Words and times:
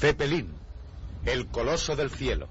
Zeppelin, 0.00 0.56
el 1.24 1.48
coloso 1.48 1.96
del 1.96 2.10
cielo. 2.10 2.46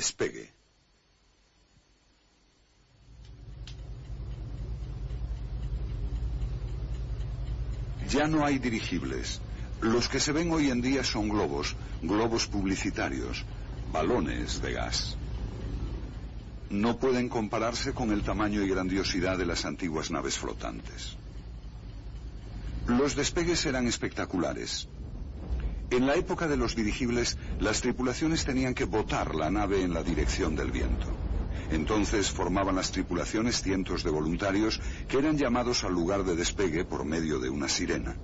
Despegue. 0.00 0.50
Ya 8.08 8.26
no 8.26 8.44
hay 8.46 8.58
dirigibles. 8.58 9.40
Los 9.82 10.08
que 10.08 10.20
se 10.20 10.32
ven 10.32 10.50
hoy 10.52 10.70
en 10.70 10.80
día 10.80 11.04
son 11.04 11.28
globos, 11.28 11.76
globos 12.02 12.46
publicitarios, 12.46 13.44
balones 13.92 14.62
de 14.62 14.72
gas. 14.72 15.16
No 16.70 16.98
pueden 16.98 17.28
compararse 17.28 17.92
con 17.92 18.10
el 18.10 18.22
tamaño 18.22 18.62
y 18.62 18.68
grandiosidad 18.68 19.36
de 19.36 19.46
las 19.46 19.64
antiguas 19.66 20.10
naves 20.10 20.38
flotantes. 20.38 21.16
Los 22.86 23.14
despegues 23.16 23.66
eran 23.66 23.86
espectaculares. 23.86 24.88
En 25.90 26.06
la 26.06 26.14
época 26.14 26.46
de 26.46 26.56
los 26.56 26.76
dirigibles, 26.76 27.36
las 27.58 27.80
tripulaciones 27.80 28.44
tenían 28.44 28.74
que 28.74 28.84
botar 28.84 29.34
la 29.34 29.50
nave 29.50 29.82
en 29.82 29.92
la 29.92 30.04
dirección 30.04 30.54
del 30.54 30.70
viento. 30.70 31.08
Entonces 31.68 32.30
formaban 32.30 32.76
las 32.76 32.92
tripulaciones 32.92 33.60
cientos 33.60 34.04
de 34.04 34.10
voluntarios 34.10 34.80
que 35.08 35.18
eran 35.18 35.36
llamados 35.36 35.82
al 35.82 35.92
lugar 35.92 36.22
de 36.22 36.36
despegue 36.36 36.84
por 36.84 37.04
medio 37.04 37.40
de 37.40 37.50
una 37.50 37.68
sirena. 37.68 38.16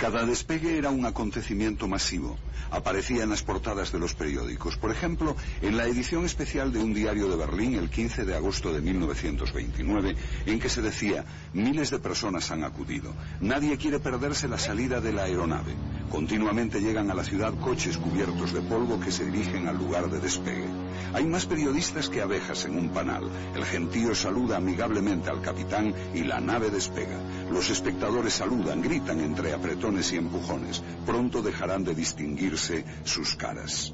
Cada 0.00 0.24
despegue 0.24 0.78
era 0.78 0.88
un 0.88 1.04
acontecimiento 1.04 1.86
masivo. 1.86 2.38
Aparecía 2.70 3.22
en 3.24 3.28
las 3.28 3.42
portadas 3.42 3.92
de 3.92 3.98
los 3.98 4.14
periódicos. 4.14 4.78
Por 4.78 4.90
ejemplo, 4.90 5.36
en 5.60 5.76
la 5.76 5.84
edición 5.84 6.24
especial 6.24 6.72
de 6.72 6.78
un 6.78 6.94
diario 6.94 7.28
de 7.28 7.36
Berlín 7.36 7.74
el 7.74 7.90
15 7.90 8.24
de 8.24 8.34
agosto 8.34 8.72
de 8.72 8.80
1929, 8.80 10.16
en 10.46 10.58
que 10.58 10.70
se 10.70 10.80
decía, 10.80 11.26
miles 11.52 11.90
de 11.90 11.98
personas 11.98 12.50
han 12.50 12.64
acudido. 12.64 13.12
Nadie 13.42 13.76
quiere 13.76 14.00
perderse 14.00 14.48
la 14.48 14.56
salida 14.56 15.02
de 15.02 15.12
la 15.12 15.24
aeronave. 15.24 15.74
Continuamente 16.10 16.80
llegan 16.80 17.10
a 17.10 17.14
la 17.14 17.22
ciudad 17.22 17.52
coches 17.60 17.98
cubiertos 17.98 18.54
de 18.54 18.62
polvo 18.62 18.98
que 19.00 19.12
se 19.12 19.26
dirigen 19.26 19.68
al 19.68 19.76
lugar 19.76 20.08
de 20.08 20.18
despegue. 20.18 20.66
Hay 21.12 21.26
más 21.26 21.44
periodistas 21.44 22.08
que 22.08 22.22
abejas 22.22 22.64
en 22.64 22.78
un 22.78 22.88
panal. 22.88 23.28
El 23.54 23.64
gentío 23.64 24.14
saluda 24.14 24.56
amigablemente 24.56 25.28
al 25.28 25.42
capitán 25.42 25.92
y 26.14 26.22
la 26.22 26.40
nave 26.40 26.70
despega. 26.70 27.18
Los 27.50 27.68
espectadores 27.68 28.34
saludan, 28.34 28.80
gritan 28.80 29.20
entre 29.20 29.52
apretones 29.52 30.12
y 30.12 30.16
empujones. 30.16 30.82
Pronto 31.04 31.42
dejarán 31.42 31.82
de 31.82 31.94
distinguirse 31.94 32.84
sus 33.04 33.34
caras. 33.34 33.92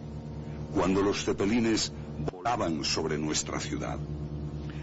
Cuando 0.75 1.01
los 1.01 1.25
cepelines 1.25 1.91
volaban 2.31 2.85
sobre 2.85 3.17
nuestra 3.17 3.59
ciudad. 3.59 3.99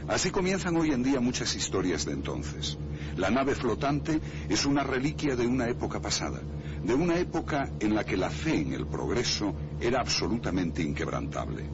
Así 0.07 0.31
comienzan 0.31 0.75
hoy 0.75 0.91
en 0.91 1.03
día 1.03 1.19
muchas 1.19 1.55
historias 1.55 2.05
de 2.05 2.13
entonces. 2.13 2.77
La 3.15 3.29
nave 3.29 3.53
flotante 3.53 4.19
es 4.49 4.65
una 4.65 4.83
reliquia 4.83 5.35
de 5.35 5.45
una 5.45 5.69
época 5.69 6.01
pasada, 6.01 6.41
de 6.83 6.93
una 6.95 7.17
época 7.17 7.69
en 7.79 7.93
la 7.93 8.03
que 8.03 8.17
la 8.17 8.31
fe 8.31 8.55
en 8.55 8.73
el 8.73 8.87
progreso 8.87 9.53
era 9.79 10.01
absolutamente 10.01 10.81
inquebrantable. 10.81 11.69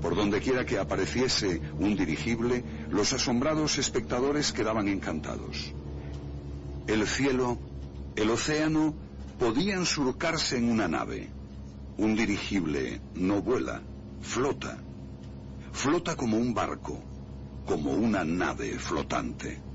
Por 0.00 0.14
donde 0.14 0.40
quiera 0.40 0.64
que 0.64 0.78
apareciese 0.78 1.60
un 1.78 1.96
dirigible, 1.96 2.64
los 2.88 3.12
asombrados 3.12 3.78
espectadores 3.78 4.52
quedaban 4.52 4.88
encantados. 4.88 5.74
El 6.86 7.06
cielo, 7.06 7.58
el 8.16 8.30
océano, 8.30 8.94
podían 9.38 9.86
surcarse 9.86 10.58
en 10.58 10.70
una 10.70 10.88
nave. 10.88 11.28
Un 11.98 12.16
dirigible 12.16 13.00
no 13.14 13.42
vuela, 13.42 13.82
flota. 14.20 14.78
Flota 15.72 16.16
como 16.16 16.36
un 16.36 16.52
barco, 16.52 17.02
como 17.66 17.92
una 17.92 18.24
nave 18.24 18.78
flotante. 18.78 19.69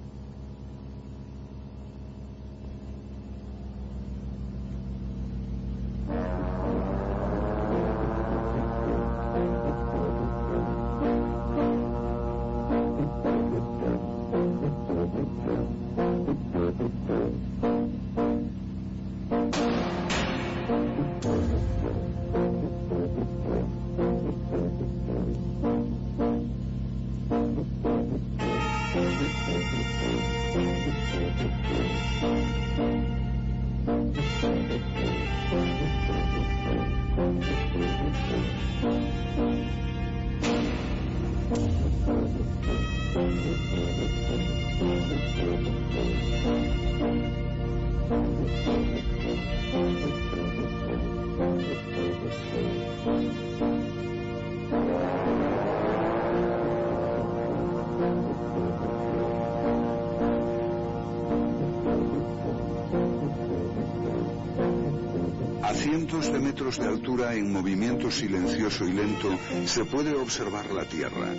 En 67.34 67.52
movimiento 67.52 68.12
silencioso 68.12 68.86
y 68.86 68.94
lento, 68.94 69.38
se 69.66 69.86
puede 69.86 70.14
observar 70.14 70.72
la 70.72 70.86
Tierra, 70.86 71.34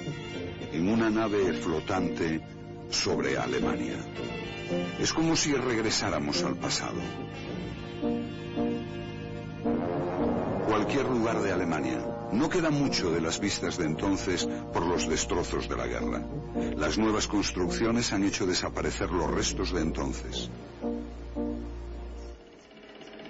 en 0.72 0.88
una 0.88 1.10
nave 1.10 1.52
flotante 1.52 2.40
sobre 2.90 3.38
Alemania. 3.38 3.96
Es 4.98 5.12
como 5.12 5.36
si 5.36 5.54
regresáramos 5.54 6.42
al 6.42 6.56
pasado. 6.56 7.00
Cualquier 10.66 11.06
lugar 11.06 11.40
de 11.42 11.52
Alemania. 11.52 12.04
No 12.32 12.48
queda 12.48 12.70
mucho 12.70 13.12
de 13.12 13.20
las 13.20 13.38
vistas 13.38 13.78
de 13.78 13.86
entonces 13.86 14.48
por 14.72 14.84
los 14.84 15.08
destrozos 15.08 15.68
de 15.68 15.76
la 15.76 15.86
guerra. 15.86 16.26
Las 16.76 16.98
nuevas 16.98 17.28
construcciones 17.28 18.12
han 18.12 18.24
hecho 18.24 18.46
desaparecer 18.46 19.10
los 19.10 19.30
restos 19.30 19.72
de 19.72 19.82
entonces. 19.82 20.50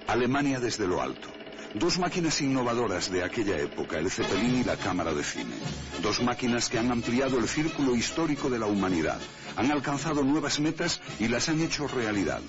Alemania 0.07 0.61
desde 0.61 0.87
lo 0.87 1.03
alto. 1.03 1.36
Dos 1.79 1.99
máquinas 1.99 2.41
innovadoras 2.41 3.11
de 3.11 3.23
aquella 3.23 3.59
época, 3.59 3.99
el 3.99 4.11
Zeppelin 4.11 4.61
y 4.61 4.65
la 4.65 4.79
cámara 4.79 5.13
de 5.13 5.23
cine. 5.23 5.57
Dos 6.01 6.23
máquinas 6.23 6.71
que 6.71 6.79
han 6.79 6.91
ampliado 6.91 7.39
el 7.39 7.47
círculo 7.47 7.95
histórico 7.95 8.49
de 8.49 8.59
la 8.59 8.65
humanidad, 8.65 9.21
han 9.57 9.71
alcanzado 9.71 10.23
nuevas 10.23 10.59
metas 10.59 11.03
y 11.21 11.29
las 11.29 11.51
han 11.51 11.61
hecho 11.61 11.87
realidad. 11.87 12.41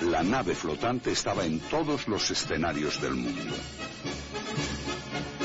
La 0.00 0.24
nave 0.24 0.56
flotante 0.56 1.12
estaba 1.12 1.44
en 1.44 1.60
todos 1.60 2.08
los 2.08 2.28
escenarios 2.32 3.00
del 3.00 3.14
mundo. 3.14 3.54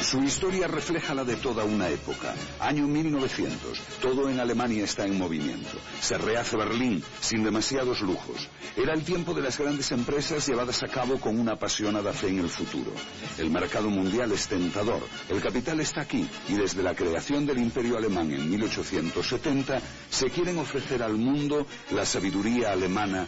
Su 0.02 0.24
historia 0.24 0.68
refleja 0.68 1.14
la 1.14 1.24
de 1.24 1.36
toda 1.36 1.66
una 1.66 1.90
época. 1.90 2.34
Año 2.60 2.88
1900. 2.88 3.80
Todo 4.02 4.30
en 4.30 4.40
Alemania 4.40 4.84
está 4.84 5.06
en 5.06 5.18
movimiento. 5.18 5.78
Se 6.02 6.18
rehace 6.18 6.58
Berlín 6.58 7.04
sin 7.20 7.44
demasiados 7.44 8.02
lujos. 8.02 8.48
Era 8.78 8.94
el 8.94 9.04
tiempo 9.04 9.34
de 9.34 9.42
las 9.42 9.58
grandes 9.58 9.92
empresas 9.92 10.48
llevadas 10.48 10.82
a 10.84 10.88
cabo 10.88 11.20
con 11.20 11.38
una 11.38 11.54
apasionada 11.54 12.14
fe 12.14 12.30
en 12.30 12.40
el 12.40 12.50
futuro. 12.50 12.92
El 13.38 13.52
mercado 13.52 13.90
mundial 13.90 14.32
es 14.32 14.48
tentador. 14.48 15.02
El 15.28 15.42
capital 15.42 15.80
está 15.82 16.02
aquí 16.02 16.28
y 16.48 16.54
desde 16.54 16.82
la 16.82 16.96
creación 16.96 17.46
del 17.46 17.60
imperio 17.60 17.98
alemán 17.98 18.32
en 18.32 18.50
1870 18.50 19.82
se 20.10 20.30
quieren 20.30 20.58
ofrecer 20.60 21.04
al 21.04 21.18
mundo 21.18 21.68
la 21.92 22.06
sabiduría 22.06 22.72
alemana, 22.72 23.28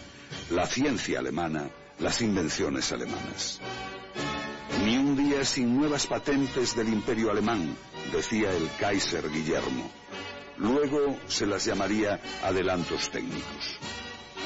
la 0.49 0.65
ciencia 0.65 1.19
alemana, 1.19 1.69
las 1.99 2.21
invenciones 2.21 2.91
alemanas. 2.91 3.59
Día 5.41 5.45
sin 5.45 5.75
nuevas 5.75 6.05
patentes 6.05 6.75
del 6.75 6.89
imperio 6.89 7.31
alemán, 7.31 7.75
decía 8.11 8.51
el 8.51 8.69
Kaiser 8.79 9.27
Guillermo. 9.31 9.89
Luego 10.57 11.17
se 11.27 11.47
las 11.47 11.65
llamaría 11.65 12.19
adelantos 12.43 13.09
técnicos. 13.09 13.79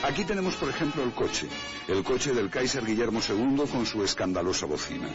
Aquí 0.04 0.24
tenemos, 0.24 0.56
por 0.56 0.70
ejemplo, 0.70 1.04
el 1.04 1.12
coche, 1.12 1.50
el 1.90 2.02
coche 2.02 2.34
del 2.34 2.50
Kaiser 2.50 2.86
Guillermo 2.86 3.20
II 3.28 3.64
con 3.70 3.86
su 3.86 4.06
escandalosa 4.06 4.68
bocina. 4.68 5.10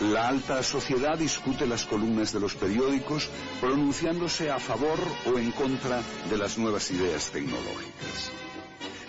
La 0.00 0.28
alta 0.28 0.62
sociedad 0.62 1.18
discute 1.18 1.66
las 1.66 1.84
columnas 1.84 2.32
de 2.32 2.38
los 2.38 2.54
periódicos 2.54 3.28
pronunciándose 3.60 4.48
a 4.48 4.60
favor 4.60 4.98
o 5.26 5.38
en 5.38 5.50
contra 5.50 6.02
de 6.30 6.36
las 6.36 6.56
nuevas 6.56 6.88
ideas 6.92 7.30
tecnológicas. 7.30 8.30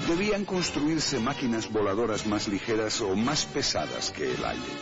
Debían 0.07 0.45
construirse 0.45 1.19
máquinas 1.19 1.71
voladoras 1.71 2.25
más 2.25 2.47
ligeras 2.47 3.01
o 3.01 3.15
más 3.15 3.45
pesadas 3.45 4.11
que 4.11 4.31
el 4.31 4.43
aire. 4.43 4.73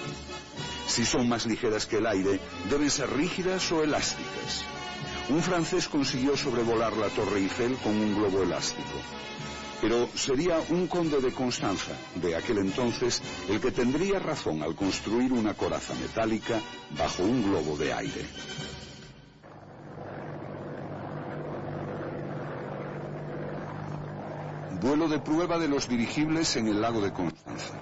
Si 0.88 1.06
son 1.06 1.30
más 1.30 1.46
ligeras 1.46 1.86
que 1.86 1.98
el 1.98 2.08
aire, 2.08 2.40
deben 2.70 2.90
ser 2.90 3.10
rígidas 3.12 3.72
o 3.72 3.84
elásticas. 3.84 4.66
Un 5.30 5.44
francés 5.44 5.88
consiguió 5.88 6.36
sobrevolar 6.36 6.98
la 6.98 7.10
Torre 7.10 7.40
Eiffel 7.40 7.76
con 7.78 7.96
un 7.96 8.16
globo 8.16 8.42
elástico. 8.42 8.98
Pero 9.82 10.10
sería 10.16 10.60
un 10.70 10.88
conde 10.88 11.22
de 11.22 11.32
Constanza, 11.32 11.92
de 12.16 12.36
aquel 12.36 12.58
entonces, 12.58 13.22
el 13.48 13.62
que 13.62 13.72
tendría 13.72 14.20
razón 14.20 14.64
al 14.64 14.76
construir 14.76 15.32
una 15.32 15.54
coraza 15.54 15.94
metálica 15.96 16.60
bajo 16.98 17.24
un 17.24 17.44
globo 17.44 17.78
de 17.78 17.94
aire. 17.94 18.26
Vuelo 24.82 25.10
de 25.10 25.20
prueba 25.20 25.58
de 25.60 25.68
los 25.68 25.90
dirigibles 25.90 26.56
en 26.56 26.68
el 26.68 26.82
lago 26.82 27.02
de 27.02 27.12
Constanza. 27.12 27.74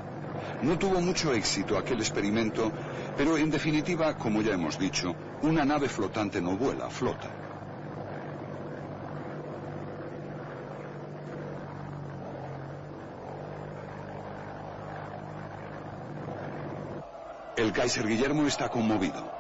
No 0.64 0.80
tuvo 0.80 1.00
mucho 1.00 1.32
éxito 1.32 1.78
aquel 1.78 2.00
experimento, 2.00 2.72
pero 3.16 3.38
en 3.38 3.52
definitiva, 3.52 4.18
como 4.18 4.42
ya 4.42 4.54
hemos 4.54 4.80
dicho, 4.80 5.16
una 5.44 5.64
nave 5.64 5.90
flotante 5.90 6.42
no 6.42 6.58
vuela, 6.58 6.90
flota. 6.90 7.30
El 17.56 17.72
Kaiser 17.72 18.08
Guillermo 18.08 18.48
está 18.48 18.70
conmovido. 18.70 19.32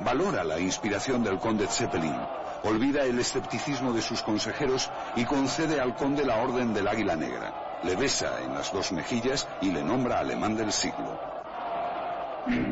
Valora 0.00 0.42
la 0.42 0.58
inspiración 0.58 1.22
del 1.22 1.38
conde 1.38 1.68
Zeppelin 1.68 2.43
olvida 2.64 3.04
el 3.04 3.18
escepticismo 3.18 3.92
de 3.92 4.02
sus 4.02 4.22
consejeros 4.22 4.90
y 5.16 5.24
concede 5.24 5.80
al 5.80 5.94
conde 5.94 6.24
la 6.24 6.36
orden 6.36 6.74
del 6.74 6.88
águila 6.88 7.16
negra. 7.16 7.80
Le 7.84 7.96
besa 7.96 8.42
en 8.42 8.54
las 8.54 8.72
dos 8.72 8.92
mejillas 8.92 9.46
y 9.60 9.70
le 9.70 9.82
nombra 9.82 10.18
alemán 10.18 10.56
del 10.56 10.72
siglo. 10.72 11.18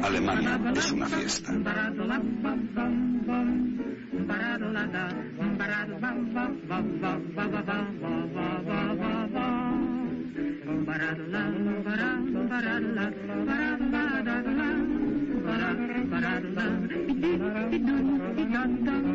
Alemania 0.03 0.61
es 0.75 0.93
una 0.93 1.07
fiesta. 1.07 1.53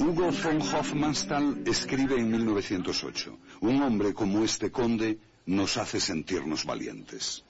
Hugo 0.00 0.32
von 0.32 0.60
Hofmannsthal 0.60 1.62
escribe 1.64 2.16
en 2.18 2.30
1908, 2.30 3.38
un 3.60 3.82
hombre 3.82 4.12
como 4.14 4.42
este 4.42 4.72
conde 4.72 5.18
nos 5.46 5.76
hace 5.76 6.00
sentirnos 6.00 6.64
valientes. 6.64 7.44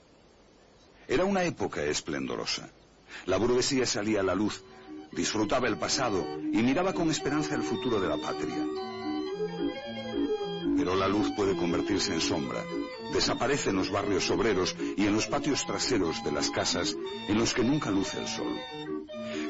Era 1.07 1.25
una 1.25 1.43
época 1.45 1.83
esplendorosa. 1.83 2.69
La 3.25 3.37
burguesía 3.37 3.87
salía 3.87 4.19
a 4.19 4.23
la 4.23 4.35
luz, 4.35 4.63
disfrutaba 5.13 5.67
el 5.67 5.79
pasado 5.79 6.23
y 6.39 6.61
miraba 6.61 6.93
con 6.93 7.09
esperanza 7.09 7.55
el 7.55 7.63
futuro 7.63 7.99
de 7.99 8.07
la 8.07 8.17
patria. 8.17 8.67
Pero 10.77 10.95
la 10.95 11.07
luz 11.07 11.31
puede 11.35 11.57
convertirse 11.57 12.13
en 12.13 12.21
sombra. 12.21 12.63
Desaparece 13.13 13.71
en 13.71 13.77
los 13.77 13.89
barrios 13.89 14.29
obreros 14.29 14.75
y 14.95 15.07
en 15.07 15.13
los 15.13 15.25
patios 15.25 15.65
traseros 15.65 16.23
de 16.23 16.31
las 16.31 16.51
casas 16.51 16.95
en 17.27 17.39
los 17.39 17.55
que 17.55 17.63
nunca 17.63 17.89
luce 17.89 18.19
el 18.19 18.27
sol. 18.27 18.98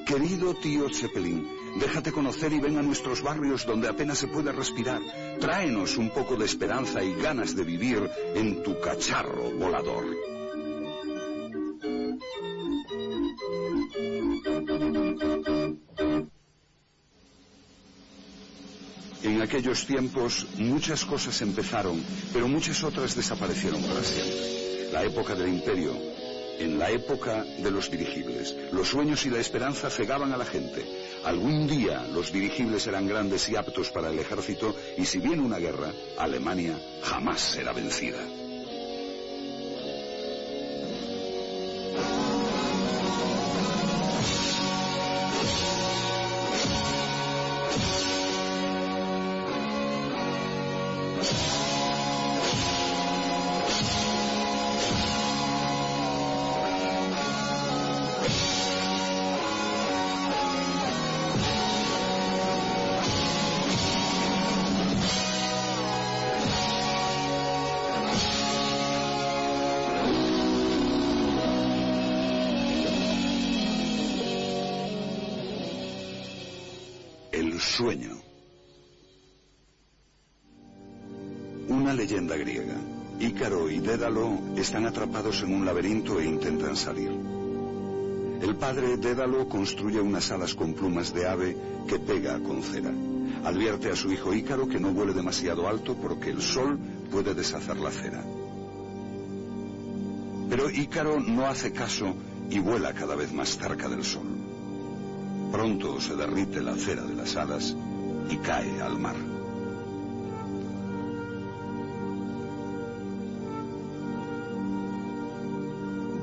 Querido 0.10 0.56
tío 0.56 0.90
Zeppelin, 0.90 1.48
déjate 1.80 2.12
conocer 2.12 2.52
y 2.52 2.60
ven 2.60 2.80
a 2.80 2.82
nuestros 2.82 3.22
barrios 3.22 3.64
donde 3.68 3.88
apenas 3.88 4.18
se 4.18 4.26
puede 4.26 4.52
respirar. 4.52 5.00
Tráenos 5.40 5.98
un 5.98 6.10
poco 6.10 6.36
de 6.36 6.46
esperanza 6.46 7.04
y 7.04 7.14
ganas 7.14 7.56
de 7.56 7.64
vivir 7.64 8.10
en 8.34 8.64
tu 8.64 8.80
cacharro 8.82 9.52
volador. 9.52 10.06
En 19.22 19.42
aquellos 19.44 19.86
tiempos 19.86 20.48
muchas 20.58 21.06
cosas 21.06 21.40
empezaron, 21.44 22.04
pero 22.34 22.48
muchas 22.48 22.84
otras 22.84 23.16
desaparecieron 23.16 23.84
para 23.84 24.02
siempre. 24.02 24.92
La 24.92 25.04
época 25.04 25.36
del 25.36 25.50
imperio, 25.50 25.94
en 26.60 26.78
la 26.78 26.92
época 26.92 27.44
de 27.44 27.72
los 27.72 27.90
dirigibles. 27.90 28.56
Los 28.72 28.90
sueños 28.90 29.26
y 29.26 29.30
la 29.30 29.40
esperanza 29.40 29.90
cegaban 29.90 30.34
a 30.34 30.38
la 30.38 30.46
gente. 30.46 30.86
Algún 31.24 31.68
día 31.68 32.06
los 32.14 32.32
dirigibles 32.32 32.84
serán 32.84 33.08
grandes 33.08 33.50
y 33.50 33.56
aptos 33.56 33.90
para 33.90 34.10
el 34.10 34.20
ejército 34.20 34.76
y 34.98 35.06
si 35.06 35.20
viene 35.20 35.42
una 35.42 35.58
guerra, 35.58 35.92
Alemania 36.18 36.80
jamás 37.02 37.42
será 37.42 37.74
vencida. 37.74 38.20
Sueño. 77.80 78.12
Una 81.70 81.94
leyenda 81.94 82.36
griega. 82.36 82.76
Ícaro 83.22 83.70
y 83.70 83.80
Dédalo 83.80 84.38
están 84.58 84.86
atrapados 84.86 85.44
en 85.44 85.54
un 85.54 85.66
laberinto 85.66 86.20
e 86.20 86.26
intentan 86.26 86.76
salir. 86.76 87.10
El 88.42 88.58
padre 88.58 88.98
Dédalo 88.98 89.48
construye 89.48 90.02
unas 90.02 90.30
alas 90.30 90.56
con 90.56 90.74
plumas 90.74 91.14
de 91.14 91.26
ave 91.26 91.56
que 91.88 92.00
pega 92.00 92.38
con 92.40 92.62
cera. 92.64 92.92
Advierte 93.46 93.90
a 93.90 93.96
su 93.96 94.12
hijo 94.12 94.34
Ícaro 94.34 94.68
que 94.68 94.82
no 94.82 94.92
vuele 94.92 95.14
demasiado 95.14 95.66
alto 95.66 95.96
porque 95.96 96.32
el 96.32 96.42
sol 96.42 96.78
puede 97.10 97.34
deshacer 97.34 97.78
la 97.78 97.92
cera. 97.92 98.22
Pero 100.50 100.70
Ícaro 100.70 101.22
no 101.22 101.48
hace 101.48 101.72
caso 101.72 102.14
y 102.50 102.60
vuela 102.60 102.94
cada 102.94 103.16
vez 103.16 103.32
más 103.32 103.58
cerca 103.58 103.88
del 103.88 104.04
sol. 104.04 104.39
Pronto 105.52 106.00
se 106.00 106.16
derrite 106.16 106.62
la 106.62 106.76
cera 106.76 107.04
de 107.04 107.16
las 107.16 107.36
alas 107.36 107.76
y 108.30 108.38
cae 108.38 108.82
al 108.82 109.00
mar. 109.00 109.16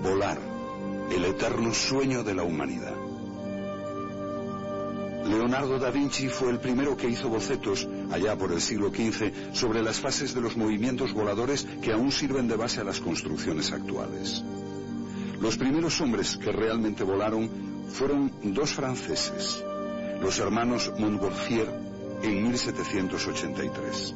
Volar, 0.03 0.39
el 1.11 1.25
eterno 1.25 1.75
sueño 1.75 2.23
de 2.23 2.35
la 2.35 2.45
humanidad. 2.45 2.95
Leonardo 5.29 5.81
da 5.81 5.91
Vinci 5.91 6.29
fue 6.29 6.51
el 6.51 6.61
primero 6.61 6.97
que 6.97 7.09
hizo 7.09 7.29
bocetos, 7.29 7.89
allá 8.13 8.39
por 8.39 8.53
el 8.53 8.61
siglo 8.61 8.91
XV, 8.91 9.53
sobre 9.53 9.83
las 9.83 9.99
fases 9.99 10.35
de 10.35 10.41
los 10.41 10.57
movimientos 10.57 11.13
voladores 11.13 11.67
que 11.83 11.93
aún 11.93 12.13
sirven 12.13 12.47
de 12.47 12.55
base 12.55 12.81
a 12.81 12.85
las 12.85 13.01
construcciones 13.01 13.73
actuales. 13.73 14.45
Los 15.41 15.59
primeros 15.59 16.01
hombres 16.01 16.37
que 16.37 16.53
realmente 16.53 17.03
volaron 17.03 17.66
fueron 17.89 18.33
dos 18.43 18.73
franceses, 18.73 19.65
los 20.21 20.39
hermanos 20.39 20.93
Montgolfier, 20.99 21.69
en 22.23 22.43
1783. 22.43 24.15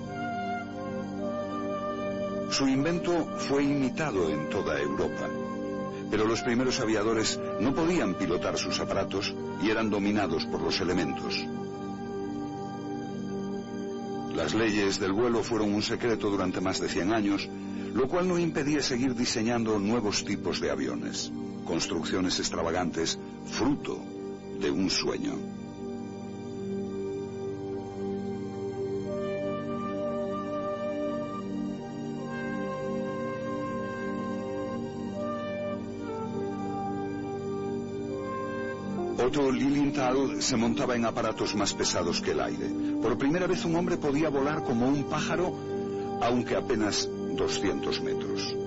Su 2.51 2.67
invento 2.67 3.27
fue 3.39 3.63
imitado 3.63 4.29
en 4.29 4.49
toda 4.49 4.81
Europa, 4.81 5.29
pero 6.11 6.25
los 6.27 6.43
primeros 6.43 6.81
aviadores 6.81 7.39
no 7.61 7.73
podían 7.73 8.15
pilotar 8.15 8.59
sus 8.59 8.81
aparatos 8.81 9.35
y 9.63 9.71
eran 9.71 9.89
dominados 9.89 10.47
por 10.47 10.61
los 10.61 10.81
elementos. 10.81 11.47
Las 14.35 14.55
leyes 14.55 14.99
del 14.99 15.13
vuelo 15.13 15.43
fueron 15.43 15.73
un 15.75 15.83
secreto 15.83 16.31
durante 16.31 16.61
más 16.61 16.81
de 16.81 16.89
100 16.89 17.13
años, 17.13 17.49
lo 17.95 18.09
cual 18.09 18.27
no 18.27 18.39
impedía 18.39 18.83
seguir 18.83 19.15
diseñando 19.15 19.79
nuevos 19.79 20.25
tipos 20.25 20.61
de 20.61 20.71
aviones, 20.71 21.33
construcciones 21.65 22.39
extravagantes, 22.39 23.19
fruto 23.47 23.99
de 24.61 24.71
un 24.71 24.91
sueño. 24.91 25.35
Otto 39.31 39.53
Lilienthal 39.53 40.43
se 40.43 40.57
montaba 40.57 40.97
en 40.97 41.05
aparatos 41.05 41.55
más 41.55 41.73
pesados 41.75 42.21
que 42.21 42.33
el 42.33 42.41
aire. 42.41 42.69
Por 43.01 43.17
primera 43.17 43.47
vez 43.47 43.65
un 43.65 43.77
hombre 43.77 43.97
podía 43.97 44.29
volar 44.29 44.65
como 44.65 44.89
un 44.89 45.05
pájaro, 45.05 45.55
aunque 46.23 46.57
apenas 46.57 47.09
200 47.37 48.01
metros. 48.03 48.60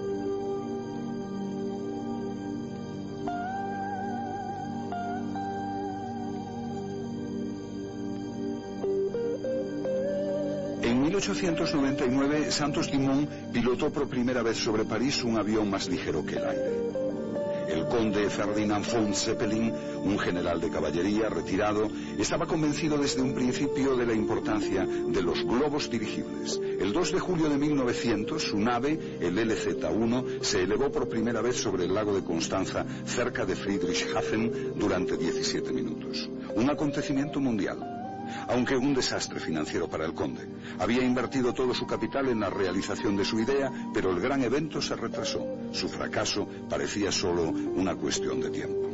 1899, 11.23 12.51
Santos 12.51 12.91
Dumont 12.91 13.29
pilotó 13.53 13.89
por 13.89 14.09
primera 14.09 14.43
vez 14.43 14.57
sobre 14.57 14.83
París 14.83 15.23
un 15.23 15.37
avión 15.37 15.69
más 15.69 15.87
ligero 15.87 16.25
que 16.25 16.35
el 16.35 16.43
aire. 16.43 16.71
El 17.69 17.85
conde 17.85 18.29
Ferdinand 18.29 18.85
von 18.91 19.13
Zeppelin, 19.13 19.73
un 20.03 20.19
general 20.19 20.59
de 20.59 20.69
caballería 20.69 21.29
retirado, 21.29 21.89
estaba 22.19 22.45
convencido 22.45 22.97
desde 22.97 23.21
un 23.21 23.33
principio 23.33 23.95
de 23.95 24.05
la 24.05 24.13
importancia 24.13 24.85
de 24.85 25.21
los 25.21 25.45
globos 25.45 25.89
dirigibles. 25.89 26.59
El 26.77 26.91
2 26.91 27.13
de 27.13 27.19
julio 27.19 27.47
de 27.47 27.57
1900, 27.57 28.43
su 28.43 28.59
nave, 28.59 29.17
el 29.21 29.37
LZ-1, 29.37 30.41
se 30.41 30.63
elevó 30.63 30.91
por 30.91 31.07
primera 31.07 31.41
vez 31.41 31.55
sobre 31.55 31.85
el 31.85 31.93
lago 31.93 32.13
de 32.13 32.25
Constanza, 32.25 32.85
cerca 33.05 33.45
de 33.45 33.55
Friedrichshafen, 33.55 34.73
durante 34.75 35.15
17 35.15 35.71
minutos. 35.71 36.29
Un 36.55 36.69
acontecimiento 36.69 37.39
mundial 37.39 37.92
aunque 38.53 38.77
un 38.77 38.93
desastre 38.93 39.39
financiero 39.39 39.89
para 39.89 40.05
el 40.05 40.13
conde. 40.13 40.47
Había 40.77 41.03
invertido 41.03 41.53
todo 41.53 41.73
su 41.73 41.87
capital 41.87 42.29
en 42.29 42.39
la 42.39 42.51
realización 42.51 43.17
de 43.17 43.25
su 43.25 43.39
idea, 43.39 43.71
pero 43.93 44.11
el 44.11 44.19
gran 44.19 44.43
evento 44.43 44.79
se 44.79 44.95
retrasó. 44.95 45.43
Su 45.71 45.89
fracaso 45.89 46.47
parecía 46.69 47.11
solo 47.11 47.49
una 47.49 47.95
cuestión 47.95 48.39
de 48.41 48.51
tiempo. 48.51 48.89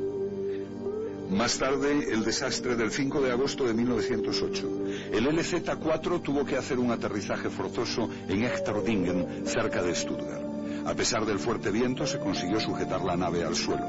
Más 1.30 1.58
tarde, 1.58 2.12
el 2.12 2.24
desastre 2.24 2.76
del 2.78 2.90
5 2.90 3.22
de 3.22 3.32
agosto 3.32 3.66
de 3.66 3.74
1908. 3.74 4.70
El 5.12 5.28
LZ-4 5.28 6.22
tuvo 6.24 6.46
que 6.46 6.56
hacer 6.56 6.80
un 6.80 6.92
aterrizaje 6.92 7.50
forzoso 7.50 8.10
en 8.30 8.46
Echterdingen, 8.46 9.46
cerca 9.46 9.84
de 9.84 9.94
Stuttgart. 9.94 10.42
A 10.88 10.94
pesar 10.96 11.26
del 11.26 11.38
fuerte 11.38 11.70
viento, 11.70 12.08
se 12.08 12.18
consiguió 12.18 12.62
sujetar 12.62 13.02
la 13.02 13.18
nave 13.18 13.44
al 13.44 13.56
suelo. 13.56 13.86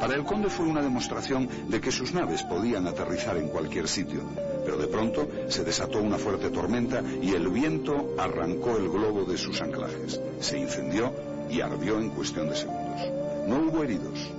Para 0.00 0.16
el 0.16 0.24
conde 0.24 0.50
fue 0.50 0.66
una 0.66 0.82
demostración 0.82 1.48
de 1.68 1.80
que 1.80 1.92
sus 1.92 2.12
naves 2.12 2.42
podían 2.42 2.88
aterrizar 2.88 3.36
en 3.36 3.48
cualquier 3.48 3.86
sitio. 3.86 4.22
Pero 4.64 4.76
de 4.76 4.86
pronto 4.86 5.28
se 5.48 5.64
desató 5.64 6.00
una 6.00 6.18
fuerte 6.18 6.50
tormenta 6.50 7.02
y 7.20 7.30
el 7.34 7.48
viento 7.48 8.14
arrancó 8.18 8.76
el 8.76 8.88
globo 8.88 9.24
de 9.24 9.36
sus 9.36 9.60
anclajes. 9.60 10.20
Se 10.40 10.58
incendió 10.58 11.12
y 11.50 11.60
ardió 11.60 11.98
en 11.98 12.10
cuestión 12.10 12.48
de 12.48 12.56
segundos. 12.56 13.00
No 13.46 13.56
hubo 13.56 13.82
heridos. 13.82 14.30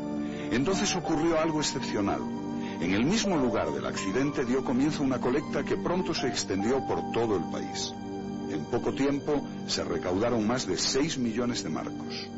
Entonces 0.52 0.96
ocurrió 0.96 1.40
algo 1.40 1.60
excepcional. 1.60 2.22
En 2.80 2.94
el 2.94 3.06
mismo 3.06 3.38
lugar 3.38 3.72
del 3.72 3.86
accidente 3.86 4.46
dio 4.46 4.64
comienzo 4.64 5.04
una 5.04 5.20
colecta 5.20 5.64
que 5.64 5.78
pronto 5.78 6.14
se 6.14 6.28
extendió 6.28 6.86
por 6.88 7.12
todo 7.12 7.38
el 7.38 7.44
país. 7.52 7.94
En 8.50 8.66
poco 8.66 8.94
tiempo 8.94 9.42
se 9.68 9.84
recaudaron 9.84 10.46
más 10.46 10.68
de 10.68 10.78
6 10.78 11.18
millones 11.18 11.64
de 11.64 11.70
marcos. 11.70 12.30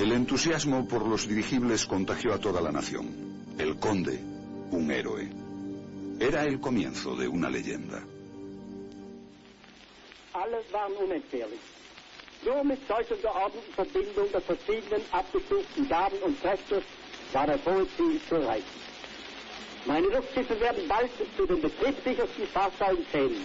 El 0.00 0.12
entusiasmo 0.12 0.88
por 0.88 1.06
los 1.06 1.28
dirigibles 1.28 1.84
contagió 1.84 2.32
a 2.32 2.38
toda 2.38 2.62
la 2.62 2.72
nación. 2.72 3.06
El 3.58 3.76
conde, 3.76 4.18
un 4.70 4.90
héroe. 4.90 5.28
Era 6.18 6.44
el 6.46 6.58
comienzo 6.58 7.14
de 7.14 7.28
una 7.28 7.50
leyenda. 7.50 8.02
Alle 10.32 10.56
waren 10.72 10.96
unentbehrlich. 11.04 11.60
Nur 12.46 12.64
mit 12.64 12.78
solchen 12.88 13.20
geordneten 13.20 13.74
Verbindungen 13.74 14.32
der 14.32 14.40
verschiedenen 14.40 15.02
abgestuften 15.12 15.86
Gaben 15.86 16.16
und 16.24 16.40
Kräfte 16.40 16.82
war 17.34 17.46
das 17.46 17.60
hohe 17.66 17.86
Ziel 17.98 18.18
zu 18.26 18.36
erreichen. 18.36 18.80
Meine 19.84 20.06
Luftschiffe 20.08 20.58
werden 20.60 20.88
bald 20.88 21.10
zu 21.36 21.44
den 21.44 21.60
betriebssichersten 21.60 22.46
Fahrzeugen 22.46 23.04
zählen, 23.12 23.44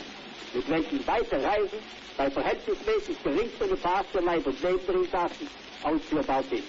mit 0.54 0.70
welchen 0.70 1.06
weite 1.08 1.44
Reisen 1.44 1.80
bei 2.18 2.32
verhältnismäßig 2.32 3.22
geringster 3.24 3.68
Gefahr 3.68 4.04
für 4.12 4.22
Leib 4.22 4.46
und 4.48 4.62
Leben 4.62 4.80
resultaten 4.88 5.48
ausgebaut 5.84 6.46
sind. 6.50 6.63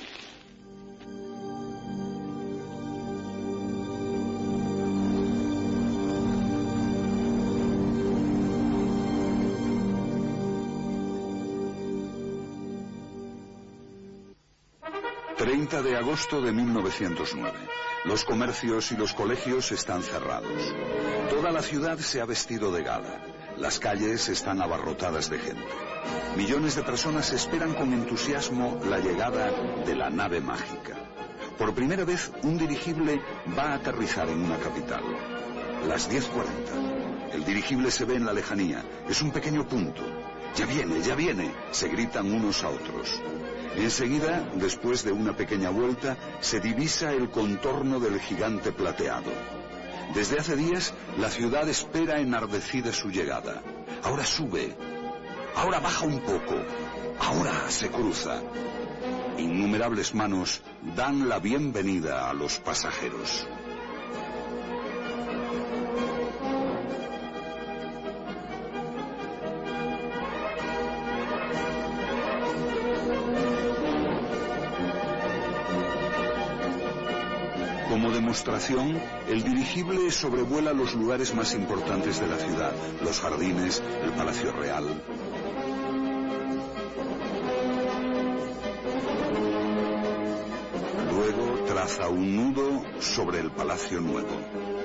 ...30 15.38 15.82
de 15.82 15.96
agosto 15.96 16.40
de 16.40 16.52
1909. 16.52 17.52
Los 18.04 18.24
comercios 18.24 18.90
y 18.92 18.96
los 18.96 19.12
colegios 19.12 19.70
están 19.70 20.02
cerrados. 20.02 20.74
Toda 21.28 21.52
la 21.52 21.60
ciudad 21.60 21.98
se 21.98 22.20
ha 22.20 22.24
vestido 22.24 22.72
de 22.72 22.82
gala. 22.82 23.35
Las 23.58 23.78
calles 23.78 24.28
están 24.28 24.60
abarrotadas 24.60 25.30
de 25.30 25.38
gente. 25.38 25.64
Millones 26.36 26.76
de 26.76 26.82
personas 26.82 27.32
esperan 27.32 27.72
con 27.72 27.92
entusiasmo 27.92 28.78
la 28.88 28.98
llegada 28.98 29.50
de 29.86 29.94
la 29.94 30.10
nave 30.10 30.40
mágica. 30.40 30.94
Por 31.56 31.74
primera 31.74 32.04
vez, 32.04 32.30
un 32.42 32.58
dirigible 32.58 33.20
va 33.58 33.70
a 33.70 33.74
aterrizar 33.76 34.28
en 34.28 34.44
una 34.44 34.58
capital. 34.58 35.02
Las 35.88 36.10
10.40. 36.10 37.32
El 37.32 37.44
dirigible 37.46 37.90
se 37.90 38.04
ve 38.04 38.16
en 38.16 38.26
la 38.26 38.34
lejanía. 38.34 38.84
Es 39.08 39.22
un 39.22 39.30
pequeño 39.30 39.66
punto. 39.66 40.02
Ya 40.54 40.66
viene, 40.66 41.00
ya 41.00 41.14
viene, 41.14 41.50
se 41.70 41.88
gritan 41.88 42.30
unos 42.30 42.62
a 42.62 42.68
otros. 42.68 43.20
Enseguida, 43.76 44.50
después 44.54 45.02
de 45.02 45.12
una 45.12 45.34
pequeña 45.34 45.70
vuelta, 45.70 46.16
se 46.40 46.60
divisa 46.60 47.10
el 47.12 47.30
contorno 47.30 48.00
del 48.00 48.20
gigante 48.20 48.72
plateado. 48.72 49.32
Desde 50.14 50.38
hace 50.38 50.56
días, 50.56 50.94
la 51.18 51.28
ciudad 51.30 51.68
espera 51.68 52.20
enardecida 52.20 52.92
su 52.92 53.10
llegada. 53.10 53.62
Ahora 54.02 54.24
sube, 54.24 54.74
ahora 55.54 55.80
baja 55.80 56.06
un 56.06 56.20
poco, 56.20 56.54
ahora 57.20 57.52
se 57.68 57.90
cruza. 57.90 58.40
Innumerables 59.38 60.14
manos 60.14 60.62
dan 60.96 61.28
la 61.28 61.38
bienvenida 61.38 62.30
a 62.30 62.34
los 62.34 62.58
pasajeros. 62.58 63.46
Como 77.88 78.10
demostración, 78.10 79.00
el 79.28 79.44
dirigible 79.44 80.10
sobrevuela 80.10 80.72
los 80.72 80.94
lugares 80.94 81.34
más 81.34 81.54
importantes 81.54 82.20
de 82.20 82.26
la 82.26 82.36
ciudad, 82.36 82.72
los 83.02 83.20
jardines, 83.20 83.80
el 84.02 84.10
Palacio 84.10 84.50
Real. 84.52 85.02
Luego 91.12 91.64
traza 91.66 92.08
un 92.08 92.36
nudo 92.36 92.82
sobre 93.00 93.38
el 93.38 93.52
Palacio 93.52 94.00
Nuevo. 94.00 94.75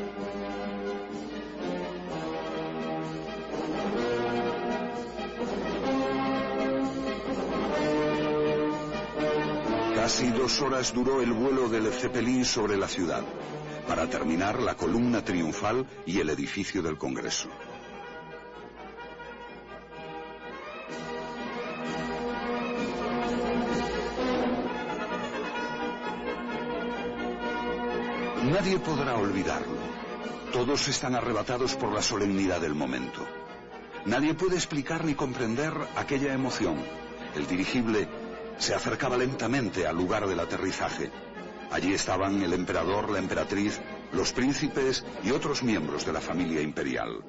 Casi 10.22 10.34
dos 10.34 10.62
horas 10.62 10.94
duró 10.94 11.20
el 11.20 11.34
vuelo 11.34 11.68
del 11.68 11.92
Zeppelin 11.92 12.46
sobre 12.46 12.78
la 12.78 12.88
ciudad, 12.88 13.24
para 13.88 14.08
terminar 14.08 14.62
la 14.62 14.76
columna 14.76 15.26
triunfal 15.26 15.84
y 16.06 16.20
el 16.20 16.30
edificio 16.30 16.84
del 16.84 16.96
Congreso. 16.96 17.50
Nadie 28.44 28.78
podrá 28.78 29.16
olvidarlo. 29.16 29.80
Todos 30.54 30.88
están 30.88 31.16
arrebatados 31.16 31.74
por 31.74 31.92
la 31.92 32.04
solemnidad 32.04 32.62
del 32.62 32.76
momento. 32.76 33.26
Nadie 34.06 34.36
puede 34.36 34.54
explicar 34.54 35.04
ni 35.04 35.16
comprender 35.16 35.74
aquella 35.96 36.32
emoción. 36.32 36.76
El 37.34 37.48
dirigible 37.48 38.08
se 38.62 38.76
acercaba 38.76 39.18
lentamente 39.18 39.88
al 39.88 39.98
lugar 39.98 40.28
del 40.28 40.40
aterrizaje. 40.40 41.10
Allí 41.72 41.94
estaban 41.96 42.44
el 42.44 42.54
emperador, 42.54 43.10
la 43.10 43.18
emperatriz, 43.18 43.82
los 44.14 44.32
príncipes 44.34 45.04
y 45.24 45.32
otros 45.32 45.64
miembros 45.64 46.06
de 46.06 46.14
la 46.14 46.22
familia 46.22 46.62
imperial. 46.62 47.24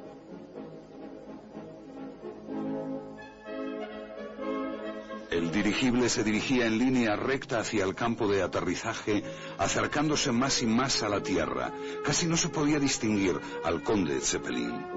El 5.31 5.51
dirigible 5.51 6.11
se 6.11 6.23
dirigía 6.23 6.67
en 6.67 6.79
línea 6.79 7.17
recta 7.17 7.61
hacia 7.61 7.85
el 7.85 7.95
campo 7.95 8.29
de 8.29 8.43
aterrizaje, 8.43 9.25
acercándose 9.57 10.33
más 10.33 10.61
y 10.61 10.67
más 10.67 11.03
a 11.03 11.09
la 11.09 11.23
tierra. 11.23 11.73
Casi 12.05 12.27
no 12.27 12.37
se 12.37 12.51
podía 12.51 12.79
distinguir 12.79 13.41
al 13.65 13.83
conde 13.83 14.21
Zeppelin. 14.21 14.92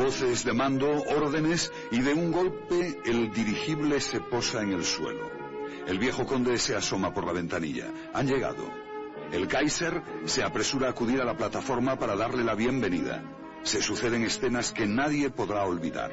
Voces 0.00 0.46
de 0.46 0.54
mando, 0.54 0.90
órdenes 0.90 1.70
y 1.90 2.00
de 2.00 2.14
un 2.14 2.32
golpe 2.32 3.02
el 3.04 3.30
dirigible 3.34 4.00
se 4.00 4.18
posa 4.18 4.62
en 4.62 4.72
el 4.72 4.82
suelo. 4.82 5.30
El 5.86 5.98
viejo 5.98 6.24
conde 6.24 6.56
se 6.56 6.74
asoma 6.74 7.12
por 7.12 7.26
la 7.26 7.34
ventanilla. 7.34 7.92
Han 8.14 8.26
llegado. 8.26 8.66
El 9.30 9.46
Kaiser 9.46 10.02
se 10.24 10.42
apresura 10.42 10.86
a 10.86 10.92
acudir 10.92 11.20
a 11.20 11.26
la 11.26 11.36
plataforma 11.36 11.98
para 11.98 12.16
darle 12.16 12.44
la 12.44 12.54
bienvenida. 12.54 13.22
Se 13.62 13.82
suceden 13.82 14.24
escenas 14.24 14.72
que 14.72 14.86
nadie 14.86 15.28
podrá 15.28 15.64
olvidar. 15.64 16.10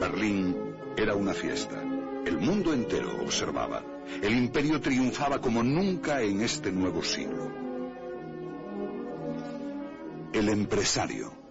Berlín 0.00 0.56
era 0.96 1.14
una 1.14 1.34
fiesta. 1.34 1.80
El 2.26 2.40
mundo 2.40 2.72
entero 2.72 3.22
observaba. 3.22 3.84
El 4.20 4.34
imperio 4.34 4.80
triunfaba 4.80 5.40
como 5.40 5.62
nunca 5.62 6.20
en 6.20 6.40
este 6.40 6.72
nuevo 6.72 7.04
siglo. 7.04 7.48
El 10.32 10.48
empresario. 10.48 11.41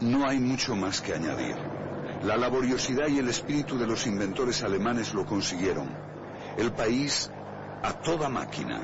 No 0.00 0.26
hay 0.26 0.38
mucho 0.38 0.74
más 0.74 1.00
que 1.00 1.12
añadir. 1.12 1.56
La 2.24 2.36
laboriosidad 2.36 3.08
y 3.08 3.18
el 3.18 3.28
espíritu 3.28 3.78
de 3.78 3.86
los 3.86 4.06
inventores 4.06 4.62
alemanes 4.62 5.12
lo 5.12 5.26
consiguieron. 5.26 5.88
El 6.56 6.72
país 6.72 7.30
a 7.82 7.92
toda 7.92 8.28
máquina. 8.28 8.80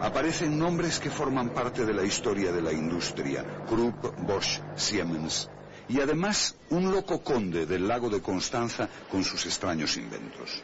Aparecen 0.00 0.58
nombres 0.58 1.00
que 1.00 1.10
forman 1.10 1.50
parte 1.50 1.84
de 1.84 1.94
la 1.94 2.04
historia 2.04 2.52
de 2.52 2.62
la 2.62 2.72
industria. 2.72 3.44
Krupp, 3.68 4.16
Bosch, 4.26 4.60
Siemens. 4.76 5.48
Y 5.88 6.00
además 6.00 6.56
un 6.70 6.90
loco 6.90 7.22
conde 7.22 7.66
del 7.66 7.86
lago 7.86 8.08
de 8.08 8.22
Constanza 8.22 8.88
con 9.10 9.24
sus 9.24 9.46
extraños 9.46 9.96
inventos. 9.96 10.62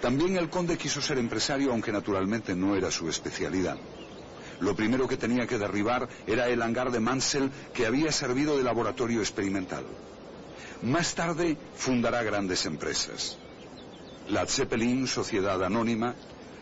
También 0.00 0.36
el 0.36 0.48
conde 0.48 0.78
quiso 0.78 1.00
ser 1.00 1.18
empresario, 1.18 1.72
aunque 1.72 1.92
naturalmente 1.92 2.54
no 2.54 2.76
era 2.76 2.90
su 2.90 3.08
especialidad. 3.08 3.76
Lo 4.60 4.74
primero 4.74 5.06
que 5.06 5.16
tenía 5.16 5.46
que 5.46 5.58
derribar 5.58 6.08
era 6.26 6.48
el 6.48 6.62
hangar 6.62 6.90
de 6.90 7.00
Mansell 7.00 7.50
que 7.72 7.86
había 7.86 8.10
servido 8.12 8.56
de 8.56 8.64
laboratorio 8.64 9.20
experimental. 9.20 9.84
Más 10.82 11.14
tarde 11.14 11.56
fundará 11.74 12.22
grandes 12.22 12.66
empresas. 12.66 13.38
La 14.28 14.46
Zeppelin, 14.46 15.06
sociedad 15.06 15.62
anónima, 15.62 16.14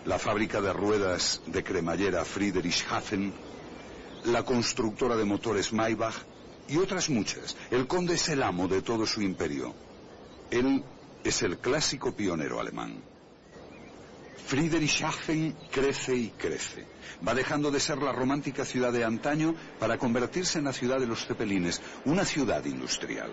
la 0.04 0.18
fábrica 0.18 0.60
de 0.60 0.72
ruedas 0.72 1.42
de 1.46 1.64
cremallera 1.64 2.24
Friedrichshafen, 2.24 3.32
la 4.24 4.42
constructora 4.44 5.16
de 5.16 5.24
motores 5.24 5.72
Maybach 5.72 6.14
y 6.68 6.76
otras 6.78 7.10
muchas. 7.10 7.56
El 7.70 7.86
conde 7.86 8.14
es 8.14 8.28
el 8.28 8.42
amo 8.42 8.68
de 8.68 8.82
todo 8.82 9.06
su 9.06 9.22
imperio. 9.22 9.74
Él 10.50 10.84
es 11.24 11.42
el 11.42 11.58
clásico 11.58 12.12
pionero 12.12 12.60
alemán. 12.60 13.02
Friedrichshafen 14.44 15.56
crece 15.70 16.14
y 16.14 16.28
crece. 16.30 16.86
Va 17.26 17.34
dejando 17.34 17.70
de 17.70 17.80
ser 17.80 17.98
la 17.98 18.12
romántica 18.12 18.64
ciudad 18.64 18.92
de 18.92 19.04
antaño 19.04 19.54
para 19.78 19.98
convertirse 19.98 20.58
en 20.58 20.66
la 20.66 20.72
ciudad 20.72 21.00
de 21.00 21.06
los 21.06 21.26
Zeppelines, 21.26 21.80
una 22.04 22.24
ciudad 22.24 22.64
industrial. 22.64 23.30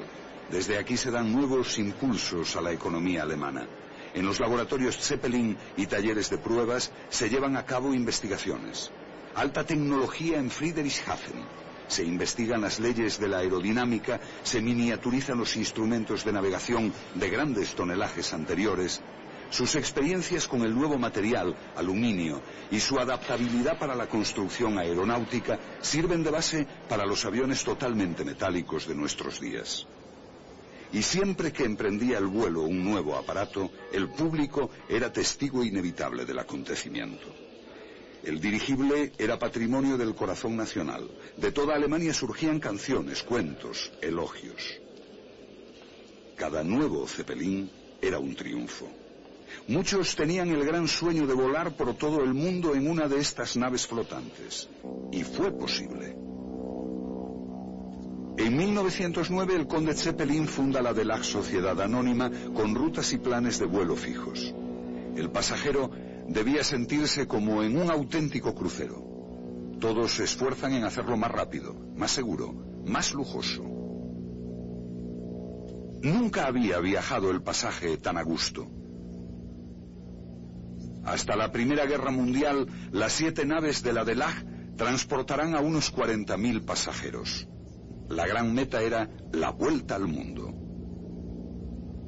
Desde 0.49 0.77
aquí 0.77 0.97
se 0.97 1.11
dan 1.11 1.31
nuevos 1.31 1.77
impulsos 1.77 2.55
a 2.55 2.61
la 2.61 2.71
economía 2.71 3.23
alemana. 3.23 3.67
En 4.13 4.25
los 4.25 4.39
laboratorios 4.39 4.97
Zeppelin 4.97 5.57
y 5.77 5.87
talleres 5.87 6.29
de 6.29 6.37
pruebas 6.37 6.91
se 7.09 7.29
llevan 7.29 7.57
a 7.57 7.65
cabo 7.65 7.93
investigaciones. 7.93 8.91
Alta 9.35 9.65
tecnología 9.65 10.37
en 10.37 10.51
Friedrichshafen. 10.51 11.43
Se 11.87 12.03
investigan 12.03 12.61
las 12.61 12.79
leyes 12.79 13.19
de 13.19 13.27
la 13.27 13.39
aerodinámica, 13.39 14.19
se 14.43 14.61
miniaturizan 14.61 15.37
los 15.37 15.55
instrumentos 15.57 16.23
de 16.23 16.33
navegación 16.33 16.93
de 17.15 17.29
grandes 17.29 17.75
tonelajes 17.75 18.33
anteriores, 18.33 19.01
sus 19.53 19.75
experiencias 19.75 20.47
con 20.47 20.63
el 20.63 20.73
nuevo 20.73 20.97
material, 20.97 21.55
aluminio, 21.75 22.41
y 22.71 22.79
su 22.79 22.97
adaptabilidad 22.97 23.77
para 23.77 23.93
la 23.93 24.07
construcción 24.07 24.79
aeronáutica 24.79 25.59
sirven 25.79 26.23
de 26.23 26.31
base 26.31 26.67
para 26.89 27.05
los 27.05 27.23
aviones 27.23 27.63
totalmente 27.63 28.25
metálicos 28.25 28.87
de 28.87 28.95
nuestros 28.95 29.39
días 29.39 29.85
y 30.91 31.01
siempre 31.01 31.51
que 31.51 31.63
emprendía 31.63 32.19
el 32.19 32.27
vuelo 32.27 32.61
un 32.61 32.83
nuevo 32.83 33.15
aparato, 33.15 33.71
el 33.91 34.09
público 34.09 34.69
era 34.87 35.11
testigo 35.11 35.63
inevitable 35.63 36.23
del 36.23 36.37
acontecimiento. 36.37 37.33
El 38.23 38.39
dirigible 38.39 39.11
era 39.17 39.39
patrimonio 39.39 39.97
del 39.97 40.13
corazón 40.13 40.55
nacional. 40.55 41.09
De 41.35 41.51
toda 41.51 41.75
Alemania 41.75 42.13
surgían 42.13 42.59
canciones, 42.59 43.23
cuentos, 43.23 43.91
elogios. 44.01 44.79
Cada 46.35 46.63
nuevo 46.63 47.07
Zeppelin 47.07 47.69
era 47.99 48.19
un 48.19 48.35
triunfo. 48.35 49.02
Muchos 49.67 50.15
tenían 50.15 50.49
el 50.49 50.65
gran 50.65 50.87
sueño 50.87 51.25
de 51.25 51.33
volar 51.33 51.71
por 51.75 51.93
todo 51.95 52.23
el 52.23 52.33
mundo 52.33 52.75
en 52.75 52.89
una 52.89 53.07
de 53.07 53.19
estas 53.19 53.55
naves 53.55 53.87
flotantes. 53.87 54.69
Y 55.11 55.23
fue 55.23 55.51
posible. 55.51 56.15
En 58.35 58.57
1909 58.57 59.55
el 59.55 59.67
conde 59.67 59.93
Zeppelin 59.93 60.47
funda 60.47 60.81
la 60.81 60.93
Delage 60.93 61.23
Sociedad 61.23 61.79
Anónima 61.79 62.31
con 62.53 62.73
rutas 62.73 63.13
y 63.13 63.17
planes 63.19 63.59
de 63.59 63.65
vuelo 63.65 63.95
fijos. 63.95 64.53
El 65.15 65.29
pasajero 65.29 65.91
debía 66.27 66.63
sentirse 66.63 67.27
como 67.27 67.61
en 67.63 67.79
un 67.79 67.91
auténtico 67.91 68.55
crucero. 68.55 69.03
Todos 69.79 70.13
se 70.13 70.23
esfuerzan 70.23 70.73
en 70.73 70.83
hacerlo 70.83 71.15
más 71.15 71.31
rápido, 71.31 71.75
más 71.95 72.11
seguro, 72.11 72.53
más 72.85 73.13
lujoso. 73.13 73.63
Nunca 76.01 76.47
había 76.47 76.79
viajado 76.79 77.31
el 77.31 77.41
pasaje 77.43 77.97
tan 77.97 78.17
a 78.17 78.23
gusto. 78.23 78.67
Hasta 81.05 81.35
la 81.35 81.51
Primera 81.51 81.85
Guerra 81.85 82.11
Mundial, 82.11 82.67
las 82.91 83.13
siete 83.13 83.45
naves 83.45 83.83
de 83.83 83.93
la 83.93 84.05
Delage 84.05 84.45
transportarán 84.77 85.55
a 85.55 85.59
unos 85.59 85.93
40.000 85.93 86.65
pasajeros. 86.65 87.47
La 88.09 88.25
gran 88.27 88.53
meta 88.53 88.81
era 88.81 89.09
la 89.31 89.51
vuelta 89.51 89.95
al 89.95 90.07
mundo. 90.07 90.53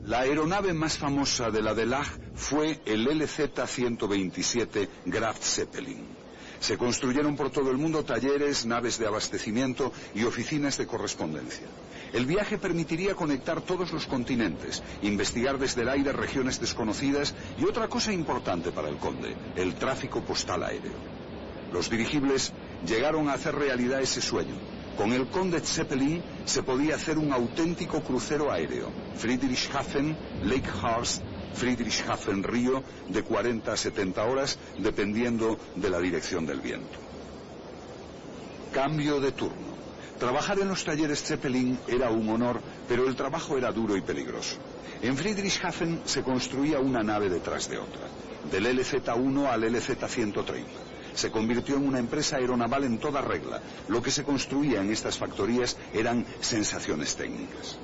La 0.06 0.20
aeronave 0.20 0.74
más 0.74 1.00
famosa 1.00 1.50
de 1.50 1.64
la 1.64 1.74
DELAG 1.74 2.06
fue 2.36 2.80
el 2.86 3.08
LZ-127 3.08 4.88
Graf 5.06 5.40
Zeppelin. 5.40 6.06
Se 6.60 6.78
construyeron 6.78 7.36
por 7.36 7.50
todo 7.50 7.72
el 7.72 7.78
mundo 7.78 8.06
talleres, 8.06 8.68
naves 8.68 9.00
de 9.00 9.08
abastecimiento 9.08 9.92
y 10.14 10.24
oficinas 10.24 10.78
de 10.78 10.86
correspondencia. 10.86 11.66
El 12.14 12.26
viaje 12.26 12.58
permitiría 12.58 13.16
conectar 13.16 13.62
todos 13.62 13.92
los 13.92 14.06
continentes, 14.06 14.84
investigar 15.02 15.58
desde 15.58 15.82
el 15.82 15.90
aire 15.90 16.12
regiones 16.12 16.60
desconocidas 16.60 17.34
y 17.58 17.66
otra 17.66 17.88
cosa 17.88 18.14
importante 18.14 18.72
para 18.72 18.90
el 18.90 18.98
conde, 18.98 19.36
el 19.56 19.76
tráfico 19.76 20.22
postal 20.22 20.64
aéreo. 20.64 21.16
Los 21.74 21.90
dirigibles 21.90 22.54
llegaron 22.86 23.30
a 23.30 23.34
hacer 23.34 23.56
realidad 23.56 24.02
ese 24.02 24.22
sueño, 24.22 24.56
con 24.98 25.12
el 25.12 25.28
Conde 25.28 25.60
Zeppelin 25.60 26.24
se 26.46 26.64
podía 26.64 26.96
hacer 26.96 27.18
un 27.18 27.34
auténtico 27.34 28.02
crucero 28.02 28.50
aéreo. 28.52 28.90
Friedrichshafen, 29.18 30.16
Lake 30.44 30.70
Horst, 30.82 31.22
Friedrichshafen 31.54 32.44
Río, 32.44 32.82
de 33.10 33.22
40 33.22 33.74
a 33.74 33.78
70 33.78 34.24
horas, 34.24 34.58
dependiendo 34.78 35.58
de 35.76 35.90
la 35.90 36.00
dirección 36.00 36.46
del 36.46 36.62
viento. 36.62 36.98
Cambio 38.72 39.20
de 39.20 39.34
turno. 39.34 39.75
Trabajar 40.20 40.60
en 40.60 40.70
los 40.70 40.84
talleres 40.84 41.24
Zeppelin 41.24 41.78
era 41.88 42.10
un 42.10 42.30
honor, 42.30 42.62
pero 42.88 43.08
el 43.08 43.16
trabajo 43.16 43.58
era 43.58 43.72
duro 43.72 43.98
y 43.98 44.02
peligroso. 44.02 44.58
En 45.02 45.18
Friedrichshafen 45.18 46.02
se 46.06 46.24
construía 46.24 46.80
una 46.80 47.04
nave 47.04 47.30
detrás 47.30 47.70
de 47.70 47.78
otra, 47.78 48.08
del 48.52 48.66
LZ-1 48.78 49.48
al 49.48 49.64
LZ-130 49.64 50.66
se 51.16 51.32
convirtió 51.32 51.78
en 51.78 51.88
una 51.88 52.00
empresa 52.00 52.36
aeronaval 52.36 52.84
en 52.84 53.00
toda 53.00 53.22
regla. 53.22 53.62
Lo 53.88 54.02
que 54.02 54.12
se 54.12 54.24
construía 54.24 54.82
en 54.82 54.92
estas 54.92 55.18
factorías 55.18 55.78
eran 55.94 56.26
sensaciones 56.42 57.16
técnicas. 57.16 57.78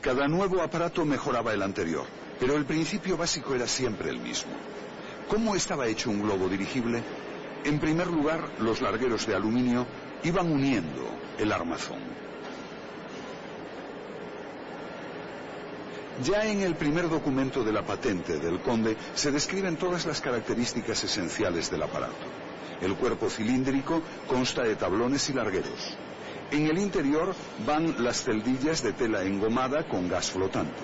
Cada 0.00 0.28
nuevo 0.28 0.62
aparato 0.62 1.04
mejoraba 1.04 1.52
el 1.52 1.62
anterior, 1.62 2.04
pero 2.38 2.56
el 2.56 2.66
principio 2.66 3.16
básico 3.16 3.54
era 3.54 3.66
siempre 3.66 4.10
el 4.10 4.18
mismo. 4.18 4.52
¿Cómo 5.28 5.54
estaba 5.54 5.86
hecho 5.86 6.10
un 6.10 6.22
globo 6.22 6.48
dirigible? 6.48 7.02
En 7.64 7.78
primer 7.78 8.06
lugar, 8.06 8.48
los 8.60 8.80
largueros 8.80 9.26
de 9.26 9.34
aluminio 9.34 9.86
iban 10.22 10.50
uniendo 10.50 11.10
el 11.38 11.52
armazón. 11.52 12.00
Ya 16.24 16.44
en 16.46 16.62
el 16.62 16.74
primer 16.74 17.08
documento 17.08 17.62
de 17.62 17.72
la 17.72 17.82
patente 17.82 18.38
del 18.38 18.60
conde 18.60 18.96
se 19.14 19.30
describen 19.30 19.76
todas 19.76 20.04
las 20.04 20.20
características 20.20 21.04
esenciales 21.04 21.70
del 21.70 21.82
aparato. 21.82 22.26
El 22.80 22.94
cuerpo 22.96 23.30
cilíndrico 23.30 24.02
consta 24.26 24.62
de 24.62 24.74
tablones 24.74 25.28
y 25.30 25.32
largueros. 25.32 25.96
En 26.50 26.66
el 26.66 26.78
interior 26.78 27.34
van 27.66 28.02
las 28.02 28.24
celdillas 28.24 28.82
de 28.82 28.92
tela 28.94 29.22
engomada 29.22 29.86
con 29.86 30.08
gas 30.08 30.30
flotante. 30.30 30.82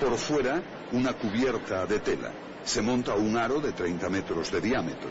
Por 0.00 0.16
fuera, 0.18 0.62
una 0.92 1.12
cubierta 1.12 1.86
de 1.86 2.00
tela. 2.00 2.32
Se 2.66 2.82
monta 2.82 3.14
un 3.14 3.36
aro 3.36 3.60
de 3.60 3.72
30 3.72 4.08
metros 4.08 4.50
de 4.50 4.60
diámetro. 4.60 5.10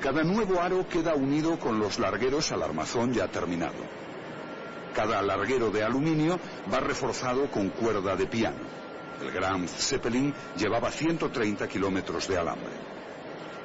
Cada 0.00 0.24
nuevo 0.24 0.62
aro 0.62 0.88
queda 0.88 1.14
unido 1.14 1.58
con 1.58 1.78
los 1.78 1.98
largueros 1.98 2.52
al 2.52 2.62
armazón 2.62 3.12
ya 3.12 3.28
terminado. 3.28 3.84
Cada 4.94 5.20
larguero 5.20 5.70
de 5.70 5.84
aluminio 5.84 6.40
va 6.72 6.80
reforzado 6.80 7.50
con 7.50 7.68
cuerda 7.68 8.16
de 8.16 8.26
piano. 8.26 8.64
El 9.20 9.30
Grand 9.30 9.68
Zeppelin 9.68 10.32
llevaba 10.56 10.90
130 10.90 11.68
kilómetros 11.68 12.28
de 12.28 12.38
alambre. 12.38 12.72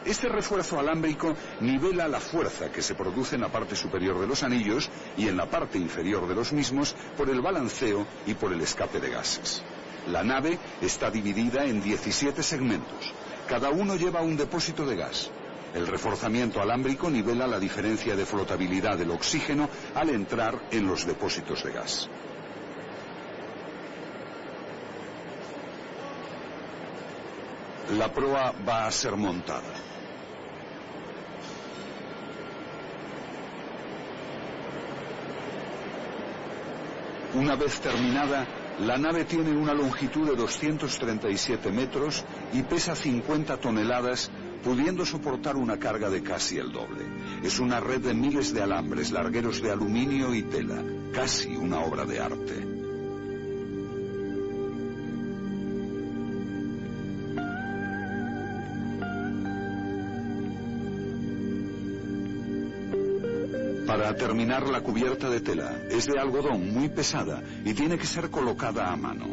Este 0.04 0.28
refuerzo 0.28 0.78
alámbrico 0.78 1.34
nivela 1.62 2.10
la 2.10 2.20
fuerza 2.20 2.70
que 2.70 2.82
se 2.82 2.96
produce 2.96 3.36
en 3.36 3.42
la 3.42 3.50
parte 3.50 3.78
superior 3.78 4.20
de 4.20 4.28
los 4.28 4.44
anillos 4.44 4.90
y 5.16 5.30
en 5.30 5.38
la 5.38 5.50
parte 5.50 5.78
inferior 5.78 6.28
de 6.28 6.36
los 6.36 6.52
mismos 6.52 6.96
por 7.16 7.30
el 7.30 7.40
balanceo 7.40 8.06
y 8.26 8.34
por 8.34 8.52
el 8.52 8.60
escape 8.60 9.00
de 9.00 9.10
gases. 9.10 9.64
La 10.08 10.24
nave 10.24 10.58
está 10.82 11.12
dividida 11.12 11.64
en 11.66 11.82
17 11.82 12.42
segmentos. 12.42 13.14
Cada 13.48 13.70
uno 13.70 13.96
lleva 13.96 14.22
un 14.22 14.38
depósito 14.38 14.86
de 14.86 14.96
gas. 14.96 15.30
El 15.74 15.88
reforzamiento 15.88 16.62
alámbrico 16.62 17.10
nivela 17.10 17.48
la 17.48 17.60
diferencia 17.60 18.16
de 18.16 18.26
flotabilidad 18.26 18.98
del 18.98 19.12
oxígeno 19.12 19.70
al 19.96 20.10
entrar 20.10 20.60
en 20.72 20.88
los 20.88 21.06
depósitos 21.06 21.64
de 21.64 21.72
gas. 21.72 22.10
La 27.98 28.12
proa 28.12 28.54
va 28.68 28.88
a 28.88 28.92
ser 28.92 29.16
montada. 29.16 29.74
Una 37.34 37.56
vez 37.56 37.80
terminada, 37.80 38.46
la 38.82 38.98
nave 38.98 39.26
tiene 39.26 39.52
una 39.52 39.74
longitud 39.74 40.28
de 40.28 40.36
237 40.36 41.72
metros 41.72 42.24
y 42.52 42.64
pesa 42.64 42.96
50 42.96 43.58
toneladas, 43.58 44.32
pudiendo 44.64 45.06
soportar 45.06 45.56
una 45.56 45.78
carga 45.78 46.10
de 46.10 46.24
casi 46.24 46.58
el 46.58 46.72
doble. 46.72 47.06
Es 47.44 47.60
una 47.60 47.80
red 47.80 48.02
de 48.02 48.14
miles 48.14 48.54
de 48.54 48.62
alambres, 48.62 49.12
largueros 49.12 49.62
de 49.62 49.72
aluminio 49.72 50.34
y 50.34 50.44
tela, 50.44 50.84
casi 51.14 51.56
una 51.56 51.82
obra 51.82 52.06
de 52.06 52.20
arte. 52.20 52.71
Para 64.02 64.16
terminar 64.16 64.68
la 64.68 64.82
cubierta 64.82 65.30
de 65.30 65.42
tela 65.42 65.80
es 65.92 66.08
de 66.08 66.18
algodón 66.18 66.74
muy 66.74 66.90
pesada 66.90 67.44
y 67.64 67.76
tiene 67.76 68.00
que 68.00 68.08
ser 68.08 68.32
colocada 68.32 68.92
a 68.92 68.96
mano. 68.96 69.28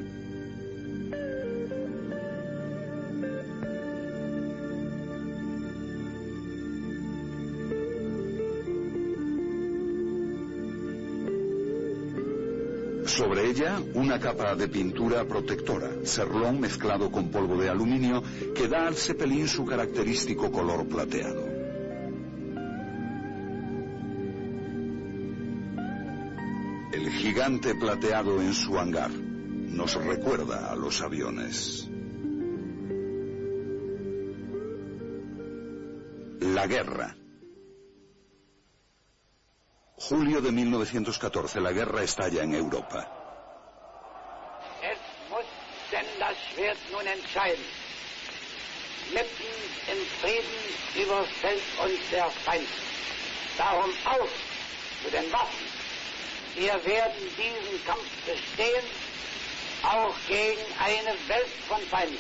Sobre 13.07 13.49
ella, 13.49 13.81
una 13.95 14.21
capa 14.21 14.55
de 14.55 14.69
pintura 14.69 15.25
protectora, 15.25 15.89
serlón 16.05 16.61
mezclado 16.61 17.11
con 17.11 17.31
polvo 17.31 17.57
de 17.57 17.71
aluminio, 17.71 18.23
que 18.55 18.69
da 18.69 18.87
al 18.87 18.97
cepelín 18.97 19.49
su 19.49 19.65
característico 19.65 20.53
color 20.53 20.87
plateado. 20.87 21.48
Gigante 27.29 27.75
plateado 27.75 28.41
en 28.41 28.55
su 28.55 28.79
hangar 28.79 29.11
nos 29.11 29.95
recuerda 29.97 30.73
a 30.73 30.75
los 30.75 31.03
aviones. 31.03 31.87
La 36.41 36.67
guerra. 36.67 37.15
Julio 39.97 40.41
de 40.41 40.53
1914, 40.53 41.61
la 41.61 41.73
guerra 41.73 42.03
estalla 42.03 42.45
en 42.45 42.55
Europa. 42.55 43.07
Wir 56.59 56.75
werden 56.85 57.23
diesen 57.37 57.85
Kampf 57.87 58.03
bestehen, 58.27 58.85
auch 59.85 60.15
gegen 60.27 60.61
eine 60.81 61.17
Welt 61.29 61.47
von 61.69 61.81
Feinden. 61.83 62.19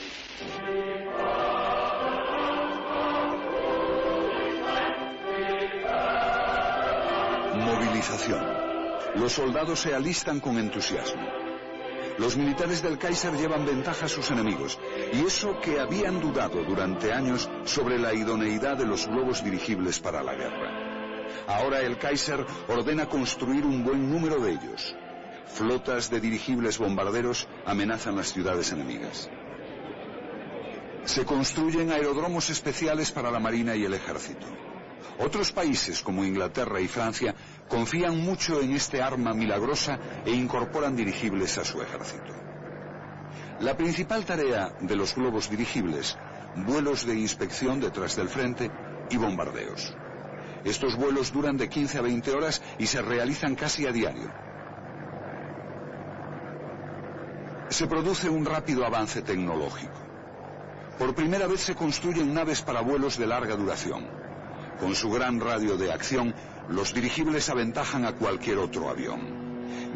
Movilización. 7.64 8.40
Los 9.16 9.33
soldados 9.33 9.81
se 9.81 9.92
alistan 9.92 10.38
con 10.38 10.57
entusiasmo. 10.57 11.27
Los 12.18 12.37
militares 12.37 12.81
del 12.81 12.96
Kaiser 12.96 13.33
llevan 13.33 13.66
ventaja 13.66 14.07
a 14.07 14.09
sus 14.09 14.31
enemigos, 14.31 14.79
y 15.12 15.27
eso 15.27 15.59
que 15.61 15.81
habían 15.81 16.20
dudado 16.20 16.62
durante 16.62 17.12
años 17.12 17.51
sobre 17.64 17.98
la 17.98 18.14
idoneidad 18.14 18.77
de 18.77 18.87
los 18.87 19.09
globos 19.09 19.42
dirigibles 19.42 19.98
para 19.98 20.22
la 20.22 20.35
guerra. 20.35 20.78
Ahora 21.47 21.81
el 21.81 21.99
Kaiser 21.99 22.45
ordena 22.69 23.07
construir 23.07 23.64
un 23.64 23.85
buen 23.85 24.11
número 24.11 24.41
de 24.41 24.53
ellos. 24.53 24.97
Flotas 25.47 26.11
de 26.11 26.21
dirigibles 26.21 26.79
bombarderos 26.79 27.49
amenazan 27.64 28.17
las 28.17 28.33
ciudades 28.33 28.71
enemigas. 28.73 29.31
Se 31.05 31.25
construyen 31.25 31.91
aeródromos 31.91 32.51
especiales 32.51 33.11
para 33.11 33.31
la 33.31 33.41
Marina 33.41 33.75
y 33.75 33.85
el 33.85 33.95
Ejército. 33.95 34.47
Otros 35.19 35.51
países 35.53 36.03
como 36.03 36.25
Inglaterra 36.25 36.81
y 36.81 36.87
Francia 36.87 37.35
confían 37.69 38.19
mucho 38.19 38.61
en 38.61 38.73
este 38.73 39.03
arma 39.03 39.35
milagrosa 39.35 39.99
e 40.25 40.31
incorporan 40.31 40.95
dirigibles 40.95 41.59
a 41.59 41.64
su 41.64 41.83
ejército. 41.83 42.33
La 43.61 43.77
principal 43.77 44.25
tarea 44.25 44.73
de 44.81 44.95
los 44.95 45.17
globos 45.17 45.51
dirigibles, 45.51 46.17
vuelos 46.55 47.05
de 47.05 47.17
inspección 47.17 47.81
detrás 47.81 48.14
del 48.14 48.29
frente 48.29 48.71
y 49.11 49.17
bombardeos. 49.17 49.97
Estos 50.68 50.96
vuelos 50.96 51.33
duran 51.33 51.57
de 51.57 51.70
15 51.70 51.96
a 51.96 52.02
20 52.02 52.31
horas 52.31 52.61
y 52.78 52.87
se 52.87 53.00
realizan 53.00 53.54
casi 53.54 53.87
a 53.87 53.92
diario. 53.92 54.31
Se 57.70 57.87
produce 57.87 58.28
un 58.28 58.44
rápido 58.44 58.85
avance 58.85 59.22
tecnológico. 59.22 59.98
Por 60.98 61.14
primera 61.14 61.46
vez 61.46 61.62
se 61.62 61.74
construyen 61.74 62.35
naves 62.35 62.61
para 62.61 62.83
vuelos 62.83 63.16
de 63.16 63.26
larga 63.26 63.57
duración. 63.57 64.07
Con 64.78 64.94
su 64.94 65.11
gran 65.11 65.40
radio 65.40 65.78
de 65.78 65.90
acción, 65.90 66.35
los 66.68 66.92
dirigibles 66.92 67.48
aventajan 67.48 68.04
a 68.04 68.12
cualquier 68.12 68.59
otro 68.59 68.90
avión. 68.90 69.48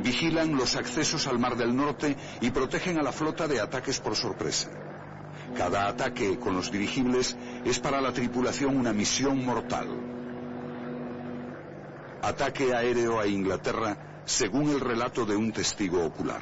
Vigilan 0.03 0.57
los 0.57 0.77
accesos 0.77 1.27
al 1.27 1.39
Mar 1.39 1.57
del 1.57 1.77
Norte 1.77 2.17
y 2.41 2.51
protegen 2.51 2.99
a 2.99 3.03
la 3.03 3.13
flota 3.13 3.47
de 3.47 3.61
ataques 3.61 4.01
por 4.01 4.17
sorpresa. 4.17 4.71
Cada 5.55 5.87
ataque 5.87 6.39
con 6.39 6.57
los 6.57 6.73
dirigibles 6.73 7.37
es 7.67 7.79
para 7.79 8.01
la 8.01 8.15
tripulación 8.15 8.75
una 8.75 8.95
misión 8.95 9.45
mortal. 9.45 10.22
Ataque 12.23 12.73
aéreo 12.73 13.19
a 13.19 13.27
Inglaterra 13.27 13.97
según 14.25 14.71
el 14.71 14.81
relato 14.81 15.27
de 15.27 15.35
un 15.35 15.53
testigo 15.53 16.05
ocular. 16.05 16.41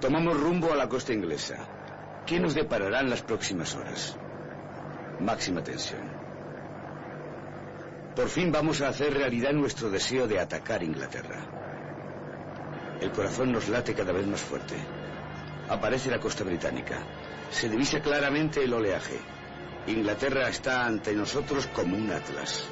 Tomamos 0.00 0.40
rumbo 0.40 0.72
a 0.72 0.76
la 0.76 0.88
costa 0.88 1.12
inglesa. 1.12 1.56
¿Qué 2.26 2.40
nos 2.40 2.54
deparará 2.54 3.00
en 3.00 3.10
las 3.10 3.22
próximas 3.22 3.76
horas? 3.76 4.16
Máxima 5.20 5.62
tensión. 5.62 6.02
Por 8.16 8.28
fin 8.28 8.50
vamos 8.50 8.80
a 8.80 8.88
hacer 8.88 9.14
realidad 9.14 9.52
nuestro 9.52 9.88
deseo 9.88 10.26
de 10.26 10.40
atacar 10.40 10.82
Inglaterra. 10.82 11.46
El 13.00 13.12
corazón 13.12 13.52
nos 13.52 13.68
late 13.68 13.94
cada 13.94 14.12
vez 14.12 14.26
más 14.26 14.40
fuerte. 14.40 14.74
Aparece 15.68 16.10
la 16.10 16.18
costa 16.18 16.42
británica. 16.42 16.98
Se 17.50 17.68
divisa 17.68 18.00
claramente 18.00 18.64
el 18.64 18.74
oleaje. 18.74 19.20
Inglaterra 19.90 20.48
está 20.48 20.86
ante 20.86 21.14
nosotros 21.14 21.66
como 21.68 21.96
un 21.96 22.10
atlas. 22.10 22.64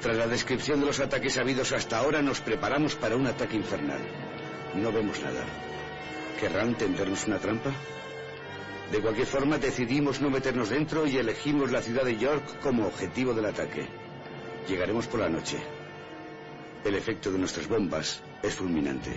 Tras 0.00 0.16
la 0.16 0.26
descripción 0.26 0.80
de 0.80 0.86
los 0.86 1.00
ataques 1.00 1.38
habidos 1.38 1.72
hasta 1.72 1.98
ahora, 1.98 2.22
nos 2.22 2.40
preparamos 2.40 2.94
para 2.94 3.16
un 3.16 3.26
ataque 3.26 3.56
infernal. 3.56 4.00
No 4.74 4.92
vemos 4.92 5.20
nada. 5.22 5.44
¿Querrán 6.38 6.76
tendernos 6.76 7.26
una 7.26 7.38
trampa? 7.38 7.72
De 8.92 9.00
cualquier 9.00 9.26
forma, 9.26 9.58
decidimos 9.58 10.20
no 10.20 10.30
meternos 10.30 10.70
dentro 10.70 11.06
y 11.06 11.16
elegimos 11.16 11.72
la 11.72 11.82
ciudad 11.82 12.04
de 12.04 12.16
York 12.16 12.60
como 12.60 12.86
objetivo 12.86 13.34
del 13.34 13.46
ataque. 13.46 13.86
Llegaremos 14.68 15.06
por 15.06 15.20
la 15.20 15.28
noche. 15.28 15.58
El 16.84 16.94
efecto 16.94 17.32
de 17.32 17.38
nuestras 17.38 17.66
bombas 17.66 18.22
es 18.42 18.54
fulminante. 18.54 19.10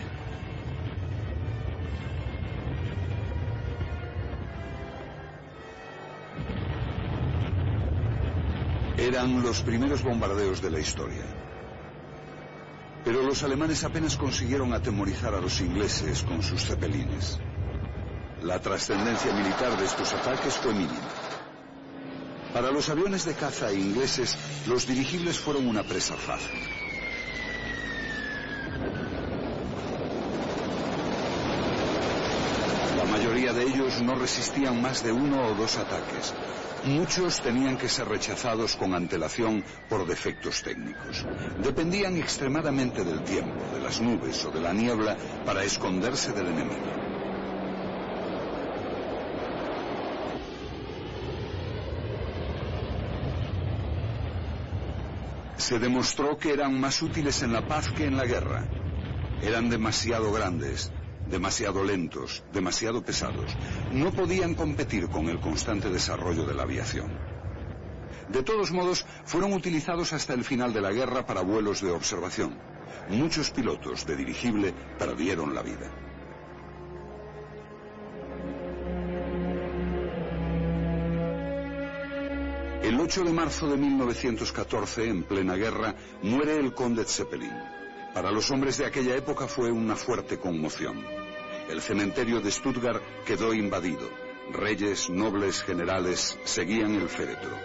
Eran 9.02 9.42
los 9.42 9.64
primeros 9.64 10.04
bombardeos 10.04 10.62
de 10.62 10.70
la 10.70 10.80
historia. 10.80 11.24
Pero 13.04 13.24
los 13.24 13.42
alemanes 13.42 13.84
apenas 13.84 14.16
consiguieron 14.16 14.74
atemorizar 14.74 15.34
a 15.34 15.42
los 15.42 15.60
ingleses 15.60 16.22
con 16.22 16.44
sus 16.44 16.64
cepelines. 16.64 17.40
La 18.44 18.62
trascendencia 18.62 19.34
militar 19.34 19.76
de 19.76 19.86
estos 19.86 20.14
ataques 20.14 20.54
fue 20.54 20.74
mínima. 20.74 21.10
Para 22.54 22.70
los 22.70 22.90
aviones 22.90 23.26
de 23.26 23.34
caza 23.34 23.74
ingleses, 23.74 24.38
los 24.68 24.86
dirigibles 24.86 25.40
fueron 25.40 25.68
una 25.68 25.82
presa 25.82 26.16
fácil. 26.16 26.60
La 32.98 33.06
mayoría 33.06 33.52
de 33.52 33.64
ellos 33.64 34.00
no 34.04 34.14
resistían 34.14 34.80
más 34.80 35.04
de 35.04 35.12
uno 35.12 35.48
o 35.48 35.56
dos 35.56 35.78
ataques. 35.78 36.36
Muchos 36.84 37.42
tenían 37.42 37.78
que 37.78 37.88
ser 37.88 38.08
rechazados 38.08 38.76
con 38.76 38.96
antelación 38.96 39.64
por 39.88 40.08
defectos 40.08 40.64
técnicos. 40.64 41.26
Dependían 41.62 42.18
extremadamente 42.18 43.04
del 43.04 43.22
tiempo, 43.24 43.64
de 43.72 43.82
las 43.82 44.02
nubes 44.02 44.44
o 44.46 44.52
de 44.52 44.62
la 44.62 44.74
niebla 44.74 45.16
para 45.46 45.64
esconderse 45.64 46.32
del 46.34 46.48
enemigo. 46.48 46.92
Se 55.58 55.78
demostró 55.78 56.36
que 56.40 56.52
eran 56.52 56.80
más 56.80 57.04
útiles 57.04 57.44
en 57.44 57.54
la 57.54 57.68
paz 57.68 57.92
que 57.92 58.06
en 58.06 58.18
la 58.18 58.26
guerra. 58.26 58.66
Eran 59.44 59.70
demasiado 59.70 60.32
grandes, 60.32 60.92
demasiado 61.30 61.84
lentos, 61.84 62.44
demasiado 62.54 63.04
pesados. 63.04 63.52
No 63.92 64.12
podían 64.12 64.56
competir 64.56 65.08
con 65.10 65.30
el 65.30 65.40
constante 65.40 65.90
desarrollo 65.90 66.46
de 66.46 66.54
la 66.54 66.64
aviación. 66.64 67.12
De 68.30 68.44
todos 68.44 68.72
modos, 68.72 69.06
fueron 69.26 69.54
utilizados 69.54 70.14
hasta 70.14 70.34
el 70.34 70.44
final 70.44 70.74
de 70.74 70.82
la 70.82 70.92
guerra 70.92 71.26
para 71.26 71.42
vuelos 71.42 71.82
de 71.82 71.92
observación. 71.92 72.58
Muchos 73.10 73.52
pilotos 73.52 74.06
de 74.06 74.16
dirigible 74.16 74.74
perdieron 74.98 75.54
la 75.54 75.62
vida. 75.62 75.92
El 82.84 83.00
8 83.00 83.24
de 83.24 83.32
marzo 83.32 83.68
de 83.70 83.78
1914, 83.78 85.08
en 85.08 85.24
plena 85.24 85.56
guerra, 85.56 85.96
muere 86.24 86.58
el 86.58 86.74
conde 86.74 87.06
Zeppelin. 87.06 87.81
Para 88.14 88.30
los 88.30 88.52
hombres 88.52 88.78
de 88.78 88.86
aquella 88.86 89.16
época 89.16 89.48
fue 89.48 89.72
una 89.72 89.96
fuerte 89.96 90.38
conmoción. 90.38 91.02
El 91.70 91.82
cementerio 91.82 92.42
de 92.42 92.52
Stuttgart 92.52 93.02
quedó 93.26 93.54
invadido. 93.54 94.10
Reyes, 94.52 95.10
nobles, 95.10 95.64
generales 95.64 96.38
seguían 96.44 96.96
el 96.96 97.08
féretro. 97.08 97.56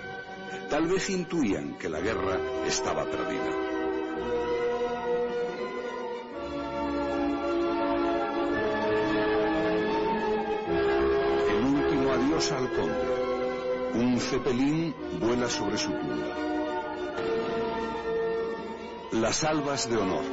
Tal 0.71 0.87
vez 0.87 1.11
intuían 1.11 1.77
que 1.79 1.89
la 1.89 2.01
guerra 2.01 2.39
estaba 2.65 3.05
perdida. 3.07 3.51
El 11.51 11.65
último 11.65 12.13
adiós 12.13 12.53
al 12.53 12.71
conde. 12.71 13.95
Un 13.95 14.21
cepelín 14.21 14.95
vuela 15.19 15.49
sobre 15.49 15.77
su 15.77 15.91
tumba. 15.91 16.56
Las 19.21 19.45
albas 19.45 19.89
de 19.89 19.97
honor. 19.97 20.25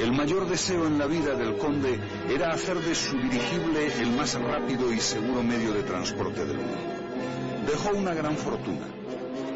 El 0.00 0.12
mayor 0.12 0.48
deseo 0.48 0.86
en 0.86 0.98
la 0.98 1.06
vida 1.06 1.34
del 1.34 1.58
conde 1.58 2.00
era 2.30 2.50
hacer 2.50 2.78
de 2.78 2.94
su 2.94 3.18
dirigible 3.18 3.92
el 4.00 4.12
más 4.12 4.40
rápido 4.40 4.90
y 4.90 5.00
seguro 5.00 5.42
medio 5.42 5.74
de 5.74 5.82
transporte 5.82 6.46
del 6.46 6.56
mundo. 6.56 6.78
Dejó 7.66 7.90
una 7.90 8.14
gran 8.14 8.38
fortuna. 8.38 8.86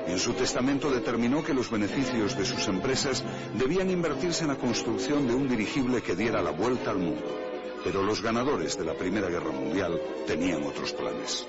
En 0.06 0.18
su 0.18 0.34
testamento 0.34 0.90
determinó 0.90 1.42
que 1.42 1.54
los 1.54 1.70
beneficios 1.70 2.36
de 2.36 2.44
sus 2.44 2.68
empresas 2.68 3.24
debían 3.54 3.88
invertirse 3.88 4.42
en 4.42 4.48
la 4.48 4.56
construcción 4.56 5.26
de 5.26 5.34
un 5.34 5.48
dirigible 5.48 6.02
que 6.02 6.16
diera 6.16 6.42
la 6.42 6.50
vuelta 6.50 6.90
al 6.90 6.98
mundo. 6.98 7.39
Pero 7.84 8.02
los 8.02 8.20
ganadores 8.22 8.76
de 8.76 8.84
la 8.84 8.94
Primera 8.94 9.28
Guerra 9.28 9.50
Mundial 9.50 10.00
tenían 10.26 10.62
otros 10.64 10.92
planes. 10.92 11.46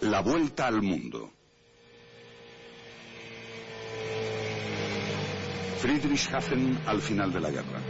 La 0.00 0.22
vuelta 0.22 0.66
al 0.66 0.80
mundo. 0.80 1.30
Friedrichshafen 5.78 6.78
al 6.86 7.02
final 7.02 7.32
de 7.32 7.40
la 7.40 7.50
guerra. 7.50 7.80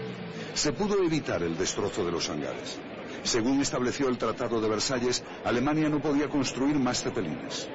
Se 0.54 0.72
pudo 0.72 1.02
evitar 1.02 1.42
el 1.42 1.56
destrozo 1.56 2.04
de 2.04 2.12
los 2.12 2.28
hangares. 2.28 2.78
Según 3.22 3.60
estableció 3.60 4.08
el 4.08 4.18
Tratado 4.18 4.60
de 4.60 4.68
Versalles, 4.68 5.22
Alemania 5.44 5.88
no 5.88 6.00
podía 6.00 6.28
construir 6.28 6.76
más 6.78 7.02
cepelines. 7.02 7.68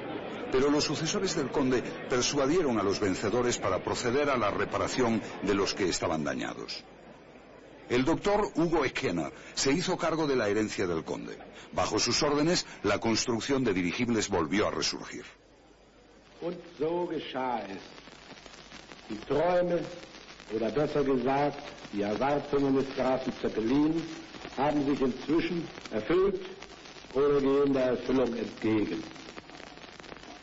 Pero 0.52 0.70
los 0.70 0.84
sucesores 0.84 1.34
del 1.34 1.50
conde 1.50 1.82
persuadieron 2.08 2.78
a 2.78 2.82
los 2.82 3.00
vencedores 3.00 3.58
para 3.58 3.82
proceder 3.82 4.30
a 4.30 4.36
la 4.36 4.50
reparación 4.50 5.20
de 5.42 5.54
los 5.54 5.74
que 5.74 5.88
estaban 5.88 6.24
dañados. 6.24 6.84
El 7.88 8.04
doctor 8.04 8.50
Hugo 8.56 8.84
Eckena 8.84 9.30
se 9.54 9.72
hizo 9.72 9.96
cargo 9.96 10.26
de 10.26 10.34
la 10.34 10.48
herencia 10.48 10.86
del 10.86 11.04
conde. 11.04 11.38
Bajo 11.72 11.98
sus 11.98 12.20
órdenes, 12.22 12.66
la 12.82 12.98
construcción 12.98 13.62
de 13.62 13.72
dirigibles 13.74 14.28
volvió 14.28 14.66
a 14.66 14.70
resurgir. 14.70 15.24
Und 16.40 16.56
so 16.78 17.06
geschah 17.06 17.62
es. 17.64 17.80
Die 19.08 19.18
Träume, 19.26 19.80
oder 20.54 20.70
besser 20.70 21.02
gesagt, 21.04 21.56
die 21.92 22.02
Erwartungen 22.02 22.74
des 22.74 22.94
Grafen 22.94 23.32
Zeppelin 23.40 24.02
haben 24.56 24.84
sich 24.84 25.00
inzwischen 25.00 25.66
erfüllt 25.92 26.40
oder 27.14 27.40
gehen 27.40 27.72
der 27.72 27.84
Erfüllung 27.84 28.34
entgegen. 28.36 29.02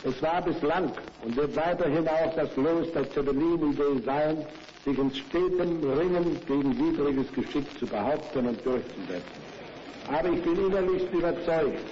Es 0.03 0.21
war 0.21 0.41
bislang 0.41 0.91
und 1.23 1.35
wird 1.35 1.55
weiterhin 1.55 2.07
auch 2.07 2.35
das 2.35 2.55
Los 2.55 2.91
der 2.93 3.09
Zeppelin-Idee 3.11 4.01
sein, 4.05 4.45
sich 4.83 4.97
in 4.97 5.11
stetem 5.11 5.81
Ringen 5.99 6.37
gegen 6.45 6.77
widriges 6.77 7.31
Geschick 7.33 7.67
zu 7.79 7.85
behaupten 7.87 8.47
und 8.47 8.65
durchzusetzen. 8.65 9.41
Aber 10.07 10.29
ich 10.29 10.41
bin 10.41 10.57
innerlich 10.57 11.03
überzeugt, 11.11 11.89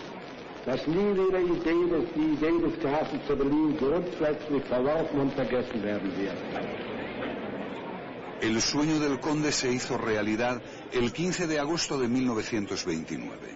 dass 0.66 0.86
nie 0.88 1.14
wieder 1.14 1.40
Idee 1.40 1.90
des, 1.90 2.06
die 2.16 2.34
Idee 2.34 2.60
des 2.60 2.80
Grafen 2.82 3.20
Zeppelin 3.28 3.78
grundsätzlich 3.78 4.64
verworfen 4.66 5.20
und 5.20 5.34
vergessen 5.34 5.82
werden 5.84 6.12
wird. 6.18 6.38
El 8.42 8.60
sueño 8.60 9.00
del 9.00 9.20
conde 9.20 9.52
se 9.52 9.72
hizo 9.72 9.98
realidad 10.00 10.62
el 10.92 11.14
15 11.14 11.46
de 11.46 11.60
agosto 11.60 12.00
de 12.00 12.08
1929. 12.08 13.56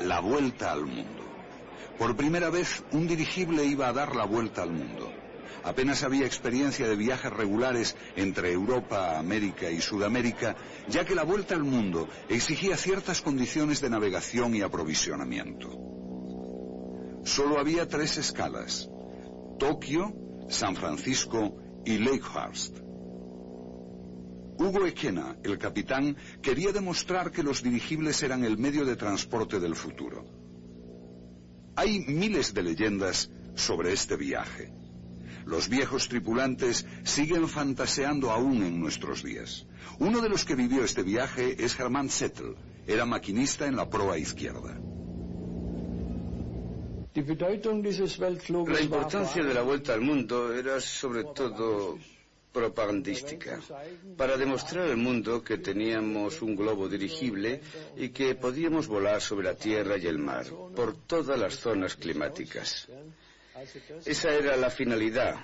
La 0.00 0.20
vuelta 0.20 0.72
al 0.72 0.86
mundo. 0.86 1.24
Por 1.98 2.16
primera 2.16 2.48
vez, 2.48 2.82
un 2.92 3.06
dirigible 3.06 3.64
iba 3.64 3.88
a 3.88 3.92
dar 3.92 4.16
la 4.16 4.24
vuelta 4.24 4.62
al 4.62 4.70
mundo. 4.70 5.17
Apenas 5.64 6.02
había 6.02 6.26
experiencia 6.26 6.88
de 6.88 6.96
viajes 6.96 7.32
regulares 7.32 7.96
entre 8.16 8.52
Europa, 8.52 9.18
América 9.18 9.70
y 9.70 9.80
Sudamérica, 9.80 10.56
ya 10.88 11.04
que 11.04 11.14
la 11.14 11.24
vuelta 11.24 11.54
al 11.54 11.64
mundo 11.64 12.08
exigía 12.28 12.76
ciertas 12.76 13.20
condiciones 13.20 13.80
de 13.80 13.90
navegación 13.90 14.54
y 14.54 14.62
aprovisionamiento. 14.62 15.68
Solo 17.24 17.58
había 17.58 17.86
tres 17.88 18.16
escalas, 18.16 18.88
Tokio, 19.58 20.14
San 20.48 20.76
Francisco 20.76 21.56
y 21.84 21.98
Lakehurst. 21.98 22.78
Hugo 24.60 24.86
Equena, 24.86 25.36
el 25.44 25.56
capitán, 25.56 26.16
quería 26.42 26.72
demostrar 26.72 27.30
que 27.30 27.44
los 27.44 27.62
dirigibles 27.62 28.22
eran 28.22 28.44
el 28.44 28.58
medio 28.58 28.84
de 28.84 28.96
transporte 28.96 29.60
del 29.60 29.76
futuro. 29.76 30.24
Hay 31.76 32.00
miles 32.00 32.54
de 32.54 32.62
leyendas 32.64 33.30
sobre 33.54 33.92
este 33.92 34.16
viaje. 34.16 34.72
Los 35.48 35.70
viejos 35.70 36.08
tripulantes 36.08 36.84
siguen 37.04 37.48
fantaseando 37.48 38.30
aún 38.30 38.62
en 38.62 38.78
nuestros 38.78 39.22
días. 39.22 39.64
Uno 39.98 40.20
de 40.20 40.28
los 40.28 40.44
que 40.44 40.54
vivió 40.54 40.84
este 40.84 41.02
viaje 41.02 41.64
es 41.64 41.80
Hermann 41.80 42.10
Zettel. 42.10 42.54
Era 42.86 43.06
maquinista 43.06 43.66
en 43.66 43.76
la 43.76 43.88
proa 43.88 44.18
izquierda. 44.18 44.78
La 47.14 48.80
importancia 48.82 49.42
de 49.42 49.54
la 49.54 49.62
vuelta 49.62 49.94
al 49.94 50.02
mundo 50.02 50.52
era 50.52 50.82
sobre 50.82 51.24
todo 51.24 51.98
propagandística, 52.52 53.58
para 54.18 54.36
demostrar 54.36 54.84
al 54.90 54.98
mundo 54.98 55.42
que 55.42 55.56
teníamos 55.56 56.42
un 56.42 56.56
globo 56.56 56.88
dirigible 56.90 57.62
y 57.96 58.10
que 58.10 58.34
podíamos 58.34 58.86
volar 58.86 59.22
sobre 59.22 59.46
la 59.46 59.54
tierra 59.54 59.96
y 59.96 60.06
el 60.06 60.18
mar, 60.18 60.46
por 60.76 60.94
todas 61.06 61.38
las 61.38 61.54
zonas 61.54 61.96
climáticas. 61.96 62.88
Esa 64.04 64.30
era 64.30 64.56
la 64.56 64.70
finalidad. 64.70 65.36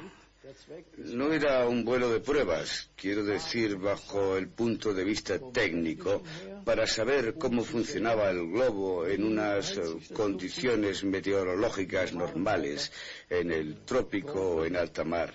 No 0.99 1.33
era 1.33 1.67
un 1.67 1.85
vuelo 1.85 2.11
de 2.11 2.21
pruebas, 2.21 2.91
quiero 2.97 3.25
decir, 3.25 3.77
bajo 3.77 4.37
el 4.37 4.49
punto 4.49 4.93
de 4.93 5.03
vista 5.03 5.39
técnico, 5.53 6.23
para 6.65 6.87
saber 6.87 7.35
cómo 7.39 7.65
funcionaba 7.65 8.29
el 8.31 8.51
globo 8.51 9.07
en 9.07 9.25
unas 9.25 9.81
condiciones 10.13 11.03
meteorológicas 11.03 12.13
normales, 12.13 12.93
en 13.31 13.53
el 13.53 13.85
trópico 13.87 14.57
o 14.57 14.65
en 14.67 14.77
alta 14.77 15.03
mar. 15.05 15.33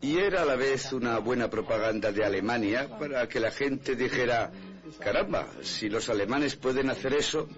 Y 0.00 0.18
era 0.18 0.42
a 0.42 0.44
la 0.44 0.56
vez 0.56 0.92
una 0.92 1.18
buena 1.18 1.48
propaganda 1.48 2.12
de 2.12 2.24
Alemania 2.24 2.88
para 2.98 3.28
que 3.28 3.40
la 3.40 3.50
gente 3.50 3.96
dijera, 3.96 4.50
caramba, 4.98 5.46
si 5.62 5.88
los 5.88 6.08
alemanes 6.08 6.56
pueden 6.56 6.90
hacer 6.90 7.14
eso, 7.14 7.48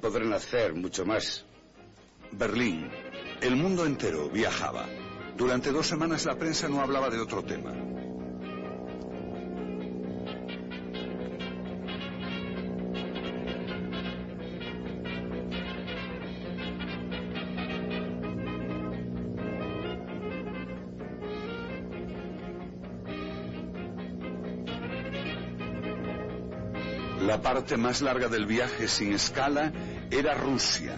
podrán 0.00 0.32
hacer 0.32 0.74
mucho 0.74 1.04
más. 1.04 1.44
Berlín. 2.32 2.90
El 3.40 3.56
mundo 3.56 3.86
entero 3.86 4.28
viajaba. 4.28 4.86
Durante 5.36 5.70
dos 5.70 5.86
semanas 5.86 6.24
la 6.26 6.36
prensa 6.36 6.68
no 6.68 6.80
hablaba 6.80 7.08
de 7.10 7.20
otro 7.20 7.44
tema. 7.44 7.72
Parte 27.54 27.78
más 27.78 28.02
larga 28.02 28.28
del 28.28 28.44
viaje 28.44 28.88
sin 28.88 29.14
escala 29.14 29.72
era 30.10 30.34
Rusia. 30.34 30.96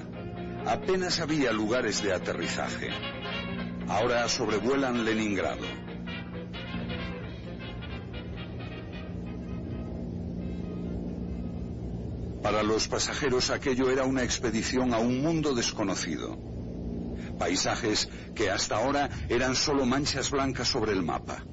Apenas 0.66 1.20
había 1.20 1.52
lugares 1.52 2.02
de 2.02 2.12
aterrizaje. 2.12 2.88
Ahora 3.86 4.28
sobrevuelan 4.28 5.04
Leningrado. 5.04 5.64
Para 12.42 12.64
los 12.64 12.88
pasajeros 12.88 13.50
aquello 13.50 13.88
era 13.88 14.02
una 14.02 14.24
expedición 14.24 14.92
a 14.92 14.98
un 14.98 15.22
mundo 15.22 15.54
desconocido. 15.54 16.36
Paisajes 17.38 18.08
que 18.34 18.50
hasta 18.50 18.74
ahora 18.74 19.08
eran 19.28 19.54
solo 19.54 19.86
manchas 19.86 20.32
blancas 20.32 20.66
sobre 20.66 20.90
el 20.90 21.04
mapa. 21.04 21.44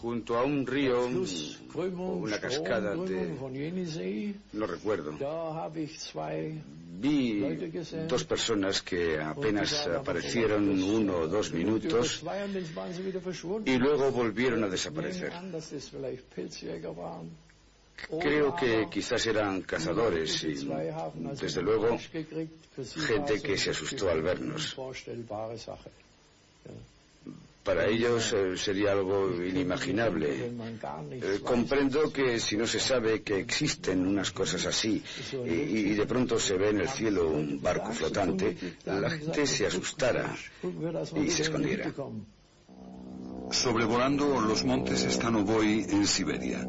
Junto 0.00 0.36
a 0.36 0.44
un 0.44 0.66
río, 0.66 1.00
o 1.00 2.16
una 2.16 2.38
cascada 2.40 2.94
de... 2.94 4.34
No 4.52 4.66
recuerdo. 4.66 5.12
Vi 7.02 7.40
dos 8.06 8.24
personas 8.24 8.82
que 8.82 9.20
apenas 9.20 9.88
aparecieron 9.88 10.68
uno 10.82 11.16
o 11.16 11.26
dos 11.26 11.52
minutos 11.52 12.22
y 13.64 13.76
luego 13.76 14.12
volvieron 14.12 14.62
a 14.64 14.68
desaparecer. 14.68 15.32
Creo 18.20 18.56
que 18.56 18.88
quizás 18.90 19.26
eran 19.26 19.62
cazadores 19.62 20.44
y, 20.44 20.68
desde 21.40 21.62
luego, 21.62 21.98
gente 23.06 23.42
que 23.42 23.56
se 23.56 23.70
asustó 23.70 24.10
al 24.10 24.22
vernos. 24.22 24.76
Para 27.62 27.86
ellos 27.86 28.32
eh, 28.32 28.56
sería 28.56 28.90
algo 28.92 29.30
inimaginable. 29.30 30.50
Eh, 31.12 31.40
comprendo 31.44 32.12
que 32.12 32.40
si 32.40 32.56
no 32.56 32.66
se 32.66 32.80
sabe 32.80 33.22
que 33.22 33.38
existen 33.38 34.04
unas 34.06 34.32
cosas 34.32 34.66
así 34.66 35.02
y, 35.44 35.94
de 35.94 36.06
pronto 36.06 36.40
se 36.40 36.56
ve 36.56 36.70
en 36.70 36.80
el 36.80 36.88
cielo 36.88 37.28
un 37.28 37.62
barco 37.62 37.92
flotante, 37.92 38.56
la 38.84 39.10
gente 39.10 39.46
se 39.46 39.66
asustara 39.66 40.34
y 41.14 41.30
se 41.30 41.42
escondiera. 41.42 41.92
Sobrevolando 43.50 44.40
los 44.40 44.64
montes 44.64 45.02
Stanovoy 45.02 45.86
en 45.88 46.06
Siberia. 46.06 46.66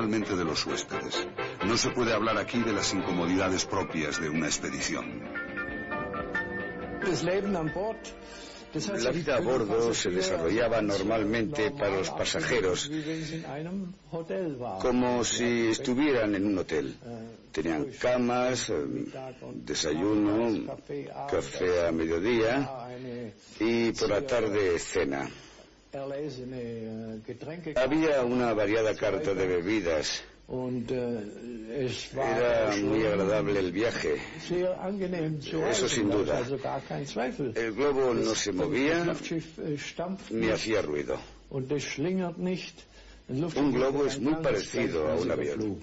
Personalmente 0.00 0.34
de 0.36 0.44
los 0.44 0.66
huéspedes. 0.66 1.26
No 1.66 1.76
se 1.76 1.90
puede 1.90 2.12
hablar 2.14 2.38
aquí 2.38 2.58
de 2.62 2.72
las 2.72 2.94
incomodidades 2.94 3.66
propias 3.66 4.20
de 4.20 4.30
una 4.30 4.46
expedición. 4.46 5.22
La 9.02 9.10
vida 9.10 9.36
a 9.36 9.40
bordo 9.40 9.92
se 9.92 10.10
desarrollaba 10.10 10.80
normalmente 10.80 11.72
para 11.72 11.96
los 11.96 12.10
pasajeros 12.10 12.88
como 14.80 15.24
si 15.24 15.68
estuvieran 15.68 16.34
en 16.36 16.46
un 16.46 16.58
hotel. 16.58 16.96
Tenían 17.52 17.86
camas, 18.00 18.72
desayuno, 19.54 20.76
café 21.28 21.86
a 21.86 21.92
mediodía 21.92 22.88
y 23.58 23.90
por 23.92 24.08
la 24.08 24.24
tarde 24.24 24.78
cena. 24.78 25.28
Había 27.76 28.22
una 28.22 28.54
variada 28.54 28.94
carta 28.94 29.34
de 29.34 29.46
bebidas. 29.46 30.22
Era 32.12 32.74
muy 32.82 33.04
agradable 33.06 33.58
el 33.60 33.72
viaje. 33.72 34.16
Eso 35.70 35.88
sin 35.88 36.10
duda. 36.10 36.40
El 37.54 37.72
globo 37.72 38.14
no 38.14 38.34
se 38.34 38.52
movía 38.52 39.04
ni 40.30 40.48
hacía 40.48 40.82
ruido. 40.82 41.18
Un 41.50 41.68
globo 43.72 44.06
es 44.06 44.18
muy 44.20 44.34
parecido 44.36 45.08
a 45.08 45.14
un 45.16 45.30
avión. 45.30 45.78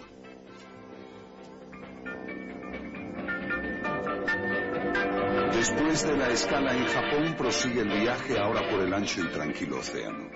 Después 5.67 6.07
de 6.07 6.15
la 6.15 6.29
escala 6.29 6.73
en 6.73 6.85
Japón, 6.85 7.35
prosigue 7.37 7.81
el 7.81 7.89
viaje 7.89 8.39
ahora 8.39 8.61
por 8.69 8.79
el 8.79 8.93
ancho 8.93 9.19
y 9.21 9.27
tranquilo 9.27 9.79
océano. 9.79 10.29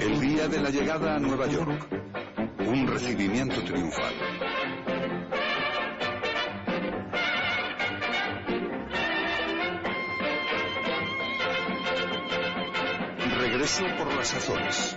El 0.00 0.20
día 0.20 0.48
de 0.48 0.60
la 0.60 0.70
llegada 0.70 1.14
a 1.14 1.18
Nueva 1.20 1.46
York, 1.46 1.86
un 2.58 2.88
recibimiento 2.88 3.62
triunfal. 3.62 4.14
Regreso 13.38 13.84
por 13.96 14.12
las 14.12 14.34
Azores. 14.34 14.96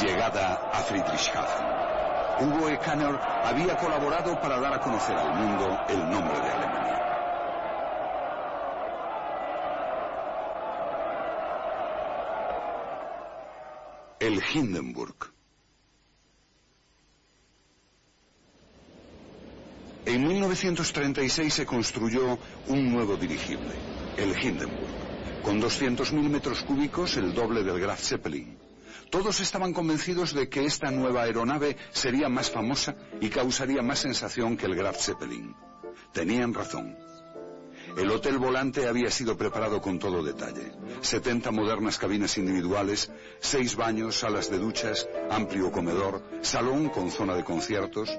Llegada 0.00 0.70
a 0.72 0.78
Friedrichshafen. 0.82 1.66
Hugo 2.40 2.68
Eckner 2.68 3.18
había 3.44 3.76
colaborado 3.76 4.40
para 4.40 4.58
dar 4.58 4.74
a 4.74 4.80
conocer 4.80 5.16
al 5.16 5.34
mundo 5.34 5.78
el 5.88 6.10
nombre 6.10 6.40
de 6.40 6.50
Alemania. 6.50 6.98
El 14.18 14.42
Hindenburg. 14.54 15.32
En 20.04 20.26
1936 20.26 21.54
se 21.54 21.66
construyó 21.66 22.38
un 22.68 22.92
nuevo 22.92 23.16
dirigible, 23.16 23.72
el 24.16 24.36
Hindenburg, 24.36 25.42
con 25.44 25.60
200.000 25.60 26.28
metros 26.28 26.62
cúbicos, 26.62 27.16
el 27.16 27.32
doble 27.32 27.62
del 27.62 27.80
Graf 27.80 28.00
Zeppelin. 28.00 28.61
Todos 29.10 29.40
estaban 29.40 29.72
convencidos 29.72 30.34
de 30.34 30.48
que 30.48 30.64
esta 30.64 30.90
nueva 30.90 31.22
aeronave 31.22 31.76
sería 31.90 32.28
más 32.28 32.50
famosa 32.50 32.96
y 33.20 33.28
causaría 33.28 33.82
más 33.82 34.00
sensación 34.00 34.56
que 34.56 34.66
el 34.66 34.74
Graf 34.74 34.98
Zeppelin. 34.98 35.54
Tenían 36.12 36.54
razón. 36.54 36.96
El 37.96 38.10
hotel 38.10 38.38
volante 38.38 38.88
había 38.88 39.10
sido 39.10 39.36
preparado 39.36 39.82
con 39.82 39.98
todo 39.98 40.22
detalle. 40.22 40.72
70 41.02 41.50
modernas 41.50 41.98
cabinas 41.98 42.38
individuales, 42.38 43.10
seis 43.40 43.76
baños, 43.76 44.16
salas 44.16 44.50
de 44.50 44.58
duchas, 44.58 45.08
amplio 45.30 45.70
comedor, 45.70 46.22
salón 46.40 46.88
con 46.88 47.10
zona 47.10 47.34
de 47.34 47.44
conciertos 47.44 48.18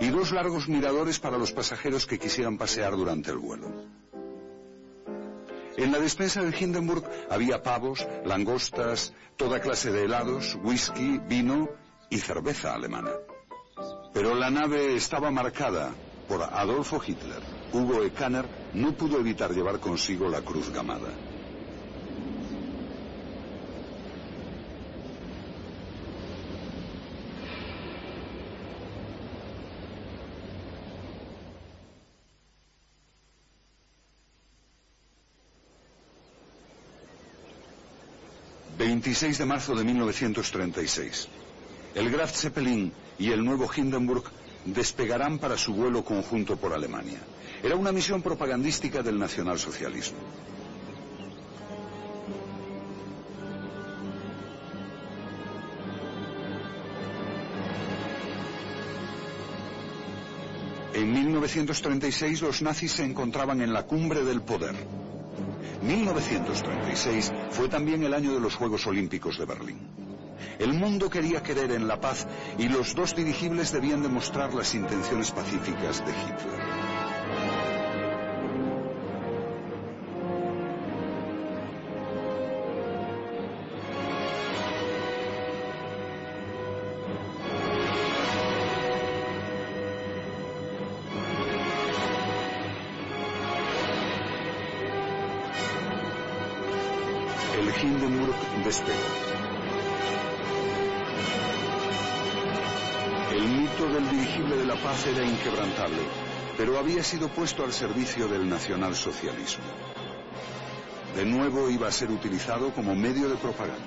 y 0.00 0.08
dos 0.08 0.32
largos 0.32 0.68
miradores 0.68 1.18
para 1.20 1.38
los 1.38 1.52
pasajeros 1.52 2.06
que 2.06 2.18
quisieran 2.18 2.58
pasear 2.58 2.96
durante 2.96 3.30
el 3.30 3.38
vuelo. 3.38 4.03
En 5.76 5.90
la 5.90 5.98
despensa 5.98 6.42
de 6.42 6.56
Hindenburg 6.56 7.04
había 7.30 7.62
pavos, 7.62 8.06
langostas, 8.24 9.12
toda 9.36 9.60
clase 9.60 9.90
de 9.90 10.04
helados, 10.04 10.56
whisky, 10.62 11.18
vino 11.28 11.68
y 12.10 12.18
cerveza 12.18 12.74
alemana. 12.74 13.10
Pero 14.12 14.34
la 14.34 14.50
nave 14.50 14.94
estaba 14.94 15.30
marcada 15.32 15.92
por 16.28 16.42
Adolfo 16.42 17.02
Hitler. 17.04 17.42
Hugo 17.72 18.04
Ecaner 18.04 18.46
no 18.74 18.92
pudo 18.92 19.18
evitar 19.18 19.52
llevar 19.52 19.80
consigo 19.80 20.28
la 20.28 20.42
cruz 20.42 20.70
gamada. 20.70 21.33
...26 38.78 39.38
de 39.38 39.44
marzo 39.44 39.74
de 39.74 39.84
1936... 39.84 41.28
...el 41.94 42.10
Graf 42.10 42.32
Zeppelin 42.32 42.92
y 43.18 43.30
el 43.30 43.44
nuevo 43.44 43.70
Hindenburg 43.74 44.24
despegarán 44.64 45.38
para 45.38 45.56
su 45.56 45.74
vuelo 45.74 46.04
conjunto 46.04 46.56
por 46.56 46.72
Alemania. 46.72 47.18
Era 47.62 47.76
una 47.76 47.92
misión 47.92 48.22
propagandística 48.22 49.02
del 49.02 49.18
nacionalsocialismo. 49.18 50.18
En 60.94 61.12
1936 61.12 62.40
los 62.42 62.62
nazis 62.62 62.92
se 62.92 63.04
encontraban 63.04 63.60
en 63.60 63.72
la 63.72 63.82
cumbre 63.82 64.22
del 64.22 64.42
poder. 64.42 64.76
1936 65.82 67.32
fue 67.50 67.68
también 67.68 68.02
el 68.02 68.14
año 68.14 68.34
de 68.34 68.40
los 68.40 68.54
Juegos 68.54 68.86
Olímpicos 68.86 69.38
de 69.38 69.44
Berlín. 69.44 69.78
El 70.58 70.72
mundo 70.74 71.10
quería 71.10 71.42
querer 71.42 71.72
en 71.72 71.88
la 71.88 72.00
paz 72.00 72.26
y 72.58 72.68
los 72.68 72.94
dos 72.94 73.14
dirigibles 73.14 73.72
debían 73.72 74.02
demostrar 74.02 74.54
las 74.54 74.74
intenciones 74.74 75.30
pacíficas 75.30 76.04
de 76.04 76.12
Hitler. 76.12 76.73
Había 106.84 107.02
sido 107.02 107.28
puesto 107.28 107.64
al 107.64 107.72
servicio 107.72 108.28
del 108.28 108.46
nacionalsocialismo. 108.46 109.64
De 111.16 111.24
nuevo 111.24 111.70
iba 111.70 111.88
a 111.88 111.90
ser 111.90 112.10
utilizado 112.10 112.74
como 112.74 112.94
medio 112.94 113.26
de 113.26 113.36
propaganda. 113.36 113.86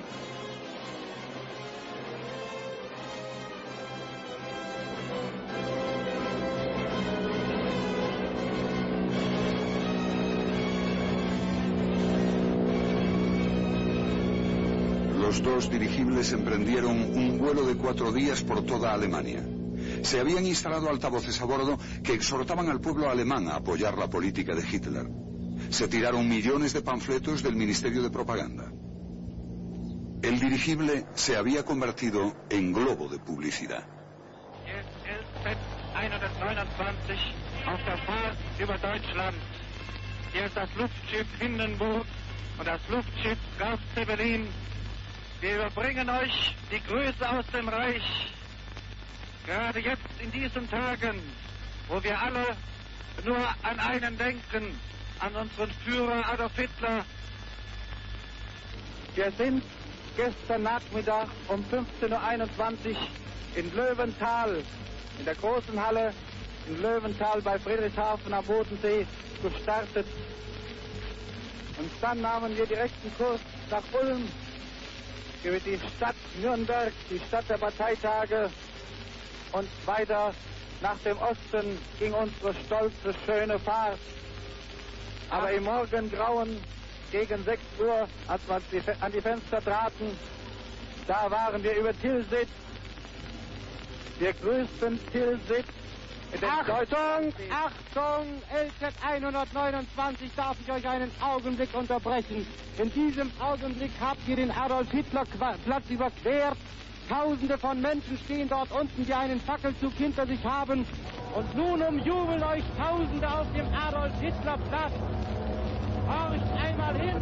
Los 15.20 15.40
dos 15.40 15.70
dirigibles 15.70 16.32
emprendieron 16.32 16.96
un 17.16 17.38
vuelo 17.38 17.64
de 17.64 17.76
cuatro 17.76 18.10
días 18.10 18.42
por 18.42 18.66
toda 18.66 18.92
Alemania. 18.92 19.57
Se 20.02 20.20
habían 20.20 20.46
instalado 20.46 20.88
altavoces 20.88 21.40
a 21.40 21.44
bordo 21.44 21.78
que 22.02 22.14
exhortaban 22.14 22.68
al 22.68 22.80
pueblo 22.80 23.10
alemán 23.10 23.48
a 23.48 23.56
apoyar 23.56 23.96
la 23.96 24.08
política 24.08 24.54
de 24.54 24.66
Hitler. 24.68 25.06
Se 25.70 25.88
tiraron 25.88 26.28
millones 26.28 26.72
de 26.72 26.82
panfletos 26.82 27.42
del 27.42 27.56
Ministerio 27.56 28.02
de 28.02 28.10
Propaganda. 28.10 28.70
El 30.22 30.40
dirigible 30.40 31.06
se 31.14 31.36
había 31.36 31.64
convertido 31.64 32.34
en 32.50 32.72
globo 32.72 33.08
de 33.08 33.18
publicidad. 33.18 33.84
Hindenburg 41.40 42.06
wir 45.40 45.54
überbringen 45.54 46.10
euch 46.10 46.54
die 46.72 46.80
Grüße 46.80 47.28
aus 47.28 47.46
dem 47.52 47.68
Reich. 47.68 48.37
Gerade 49.48 49.78
jetzt 49.78 50.02
in 50.22 50.30
diesen 50.30 50.68
Tagen, 50.68 51.22
wo 51.88 52.02
wir 52.04 52.20
alle 52.20 52.54
nur 53.24 53.38
an 53.62 53.80
einen 53.80 54.18
denken, 54.18 54.78
an 55.20 55.34
unseren 55.34 55.70
Führer 55.70 56.22
Adolf 56.28 56.54
Hitler. 56.54 57.06
Wir 59.14 59.32
sind 59.38 59.62
gestern 60.18 60.64
Nachmittag 60.64 61.28
um 61.48 61.64
15.21 61.64 62.90
Uhr 62.90 62.96
in 63.54 63.74
Löwenthal, 63.74 64.62
in 65.18 65.24
der 65.24 65.34
großen 65.34 65.82
Halle 65.82 66.12
in 66.66 66.82
Löwenthal 66.82 67.40
bei 67.40 67.58
Friedrichshafen 67.58 68.34
am 68.34 68.44
Bodensee 68.44 69.06
gestartet. 69.42 70.06
Und 71.78 71.90
dann 72.02 72.20
nahmen 72.20 72.54
wir 72.54 72.66
direkten 72.66 73.14
Kurs 73.16 73.40
nach 73.70 73.84
Ulm 73.98 74.28
über 75.42 75.58
die 75.60 75.80
Stadt 75.96 76.16
Nürnberg, 76.36 76.92
die 77.08 77.20
Stadt 77.20 77.48
der 77.48 77.56
Parteitage 77.56 78.50
und 79.52 79.68
weiter 79.86 80.34
nach 80.80 80.98
dem 80.98 81.18
Osten 81.18 81.78
ging 81.98 82.12
unsere 82.12 82.54
stolze, 82.66 83.14
schöne 83.26 83.58
Fahrt. 83.58 83.98
Aber 85.30 85.52
im 85.52 85.64
Morgengrauen 85.64 86.60
gegen 87.10 87.44
6 87.44 87.62
Uhr, 87.80 88.08
als 88.26 88.42
wir 88.70 88.82
an 89.00 89.12
die 89.12 89.20
Fenster 89.20 89.60
traten, 89.62 90.16
da 91.06 91.30
waren 91.30 91.62
wir 91.62 91.76
über 91.76 91.98
Tilsit. 91.98 92.48
Wir 94.18 94.32
grüßten 94.32 94.98
Tilsit 95.12 95.64
Achtung, 96.42 97.32
Achtung, 97.50 98.42
LZ 98.52 98.94
129 99.02 100.30
darf 100.36 100.56
ich 100.62 100.70
euch 100.70 100.86
einen 100.86 101.10
Augenblick 101.22 101.74
unterbrechen. 101.74 102.46
In 102.76 102.92
diesem 102.92 103.30
Augenblick 103.40 103.90
habt 103.98 104.28
ihr 104.28 104.36
den 104.36 104.50
Adolf 104.50 104.90
Hitler 104.90 105.24
Platz 105.24 105.84
überquert. 105.88 106.58
Tausende 107.08 107.56
von 107.58 107.80
Menschen 107.80 108.18
stehen 108.24 108.48
dort 108.48 108.70
unten, 108.70 109.06
die 109.06 109.14
einen 109.14 109.40
Fackelzug 109.40 109.94
hinter 109.94 110.26
sich 110.26 110.44
haben. 110.44 110.84
Und 111.34 111.56
nun 111.56 111.80
umjubeln 111.82 112.42
euch 112.42 112.64
Tausende 112.76 113.28
auf 113.28 113.46
dem 113.54 113.66
Adolf 113.74 114.12
Hitler 114.20 114.58
Platz. 114.68 114.92
Horcht 116.06 116.52
einmal 116.64 116.94
hin, 116.98 117.20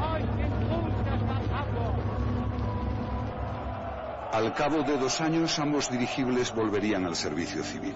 horcht 0.00 0.34
den 0.38 0.52
Gruß 0.68 0.94
der 1.04 1.16
Stadt 1.16 1.46
Hamburg. 1.54 1.98
Al 4.32 4.52
cabo 4.54 4.82
de 4.82 4.98
dos 4.98 5.20
años 5.20 5.58
ambos 5.58 5.90
dirigibles 5.90 6.54
volverían 6.54 7.06
al 7.06 7.16
servicio 7.16 7.64
civil 7.64 7.94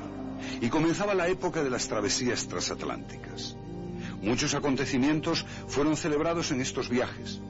y 0.61 0.69
comenzaba 0.69 1.15
la 1.15 1.29
época 1.29 1.63
de 1.63 1.71
las 1.71 1.89
travesías 1.89 2.49
transatlánticas. 2.49 3.57
Muchos 4.23 4.55
acontecimientos 4.55 5.45
fueron 5.69 5.97
celebrados 5.97 6.51
en 6.53 6.61
estos 6.61 6.89
viajes. 6.89 7.41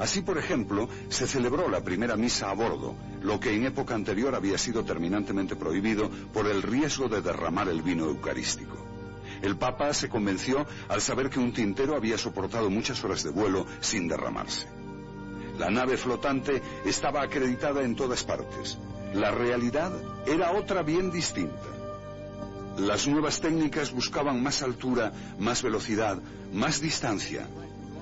Así, 0.00 0.22
por 0.22 0.38
ejemplo, 0.38 0.88
se 1.10 1.26
celebró 1.26 1.68
la 1.68 1.84
primera 1.84 2.16
misa 2.16 2.50
a 2.50 2.54
bordo, 2.54 2.96
lo 3.20 3.38
que 3.38 3.54
en 3.54 3.66
época 3.66 3.94
anterior 3.94 4.34
había 4.34 4.56
sido 4.56 4.82
terminantemente 4.82 5.56
prohibido 5.56 6.08
por 6.32 6.46
el 6.46 6.62
riesgo 6.62 7.06
de 7.10 7.20
derramar 7.20 7.68
el 7.68 7.82
vino 7.82 8.06
eucarístico. 8.06 8.78
El 9.42 9.58
Papa 9.58 9.92
se 9.92 10.08
convenció 10.08 10.66
al 10.88 11.02
saber 11.02 11.28
que 11.28 11.38
un 11.38 11.52
tintero 11.52 11.94
había 11.96 12.16
soportado 12.16 12.70
muchas 12.70 13.04
horas 13.04 13.22
de 13.22 13.28
vuelo 13.28 13.66
sin 13.80 14.08
derramarse. 14.08 14.68
La 15.58 15.68
nave 15.68 15.98
flotante 15.98 16.62
estaba 16.86 17.20
acreditada 17.20 17.82
en 17.82 17.94
todas 17.94 18.24
partes. 18.24 18.78
La 19.12 19.30
realidad 19.30 19.92
era 20.26 20.52
otra 20.52 20.82
bien 20.82 21.10
distinta. 21.10 21.68
Las 22.78 23.06
nuevas 23.06 23.38
técnicas 23.42 23.92
buscaban 23.92 24.42
más 24.42 24.62
altura, 24.62 25.12
más 25.38 25.62
velocidad, 25.62 26.22
más 26.54 26.80
distancia. 26.80 27.46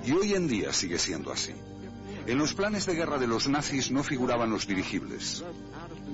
Y 0.05 0.13
hoy 0.13 0.33
en 0.33 0.47
día 0.47 0.71
sigue 0.71 0.97
siendo 0.97 1.33
así. 1.33 1.53
En 2.29 2.37
los 2.37 2.53
planes 2.53 2.85
de 2.85 2.93
guerra 2.93 3.17
de 3.17 3.25
los 3.25 3.47
nazis 3.47 3.89
no 3.89 4.03
figuraban 4.03 4.51
los 4.51 4.67
dirigibles. 4.67 5.43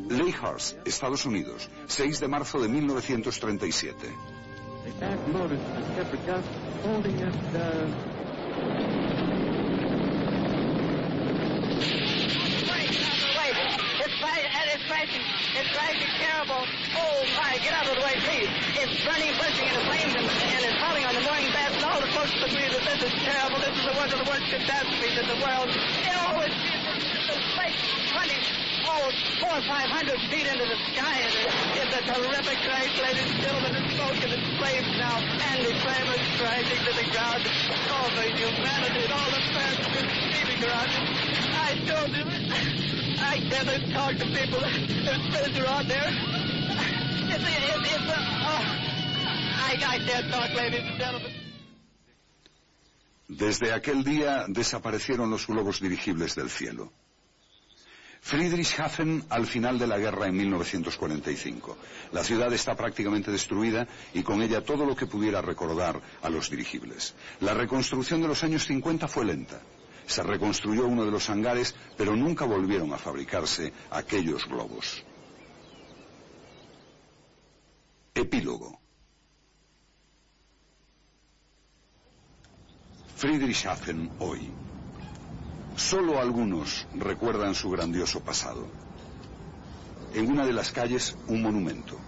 Leyhurst, 0.07 0.78
Estados 0.88 1.26
Unidos, 1.26 1.70
6 1.88 2.22
de 2.22 2.28
marzo 2.30 2.57
de 2.57 2.70
1937. 2.70 4.07
Crashing. 14.95 15.25
It's 15.59 15.69
crashing 15.75 16.11
terrible. 16.15 16.63
Oh 16.95 17.19
my, 17.35 17.59
get 17.59 17.73
out 17.75 17.87
of 17.87 17.95
the 17.95 18.01
way, 18.01 18.15
please. 18.23 18.47
It's 18.79 18.95
burning, 19.03 19.35
bursting 19.35 19.67
into 19.67 19.83
flames, 19.91 20.15
and, 20.15 20.23
and 20.23 20.61
it's 20.63 20.79
howling 20.79 21.03
on 21.03 21.15
the 21.15 21.25
morning 21.27 21.51
bath, 21.51 21.75
and 21.75 21.83
all 21.83 21.99
the 21.99 22.07
folks 22.15 22.31
agree 22.31 22.71
that 22.71 22.83
this 22.87 23.03
is 23.03 23.13
terrible. 23.27 23.59
This 23.59 23.75
is 23.75 23.83
the 23.83 23.95
one 23.99 24.07
of 24.07 24.19
the 24.23 24.27
worst 24.29 24.47
catastrophes 24.47 25.19
in 25.19 25.27
the 25.27 25.39
world. 25.43 25.67
Oh, 25.67 26.39
it's, 26.47 26.55
it's, 26.55 27.11
it's 27.11 27.27
a 27.27 27.39
great 27.59 27.75
20, 27.75 28.64
oh, 28.88 29.09
four 29.41 29.53
or 29.57 29.65
five 29.65 29.89
hundred 29.89 30.19
feet 30.29 30.47
into 30.47 30.65
the 30.65 30.79
sky, 30.93 31.15
and 31.25 31.33
it's 31.81 31.93
a 31.95 32.01
terrific 32.05 32.57
crash, 32.65 32.93
ladies 33.01 33.27
and 33.31 33.41
gentlemen. 33.41 33.75
It's 33.75 33.93
smoke 33.95 34.19
and 34.23 34.31
it's 34.33 34.49
flames 34.57 34.91
now, 34.97 35.17
and 35.19 35.57
the 35.65 35.73
flame 35.81 36.07
is 36.13 36.25
crashing 36.39 36.81
to 36.86 36.91
the 36.93 37.07
ground. 37.11 37.43
All 37.91 38.09
the 38.13 38.25
humanity 38.36 39.01
and 39.05 39.13
all 39.13 39.29
the 39.31 39.41
passengers 39.53 40.09
leaving 40.33 40.61
around 40.63 40.89
it. 40.89 41.03
I 41.55 41.71
told 41.89 42.09
you, 42.13 42.25
I 43.19 43.36
can't 43.49 43.93
talk 43.93 44.13
to 44.21 44.25
people. 44.25 44.61
There's 44.61 45.25
friends 45.33 45.55
around 45.59 45.88
there. 45.88 46.09
It's 47.25 47.41
a, 47.41 47.53
it's, 47.57 47.89
it's 47.89 48.09
a, 48.09 48.19
oh, 48.19 48.63
I 49.65 49.99
can't 50.05 50.31
talk, 50.31 50.49
ladies 50.55 50.86
and 50.86 50.99
gentlemen. 50.99 51.31
Desde 53.27 53.73
aquel 53.73 54.03
día 54.03 54.45
desaparecieron 54.47 55.31
los 55.31 55.47
globos 55.47 55.81
dirigibles 55.81 56.36
del 56.36 56.49
cielo. 56.49 56.91
Friedrichshafen 58.22 59.24
al 59.30 59.45
final 59.45 59.78
de 59.78 59.88
la 59.88 59.97
guerra 59.97 60.28
en 60.28 60.38
1945. 60.38 61.78
La 62.11 62.24
ciudad 62.24 62.51
está 62.53 62.76
prácticamente 62.76 63.32
destruida 63.32 63.88
y 64.13 64.24
con 64.24 64.41
ella 64.41 64.63
todo 64.63 64.86
lo 64.86 64.95
que 64.95 65.05
pudiera 65.05 65.41
recordar 65.41 66.01
a 66.22 66.30
los 66.30 66.49
dirigibles. 66.49 67.13
La 67.41 67.53
reconstrucción 67.53 68.22
de 68.22 68.28
los 68.28 68.43
años 68.43 68.66
50 68.66 69.07
fue 69.07 69.26
lenta. 69.26 69.61
Se 70.07 70.24
reconstruyó 70.24 70.86
uno 70.86 71.05
de 71.05 71.11
los 71.11 71.30
hangares, 71.30 71.76
pero 71.97 72.16
nunca 72.16 72.45
volvieron 72.45 72.93
a 72.93 72.97
fabricarse 72.97 73.74
aquellos 73.91 74.47
globos. 74.47 75.03
Epílogo. 78.13 78.80
Friedrichshafen 83.16 84.11
hoy. 84.20 84.64
Solo 85.76 86.21
algunos 86.21 86.88
recuerdan 86.95 87.53
su 87.53 87.69
grandioso 87.69 88.21
pasado. 88.21 88.65
En 90.13 90.32
una 90.32 90.45
de 90.45 90.53
las 90.53 90.71
calles, 90.71 91.17
un 91.28 91.41
monumento. 91.41 91.99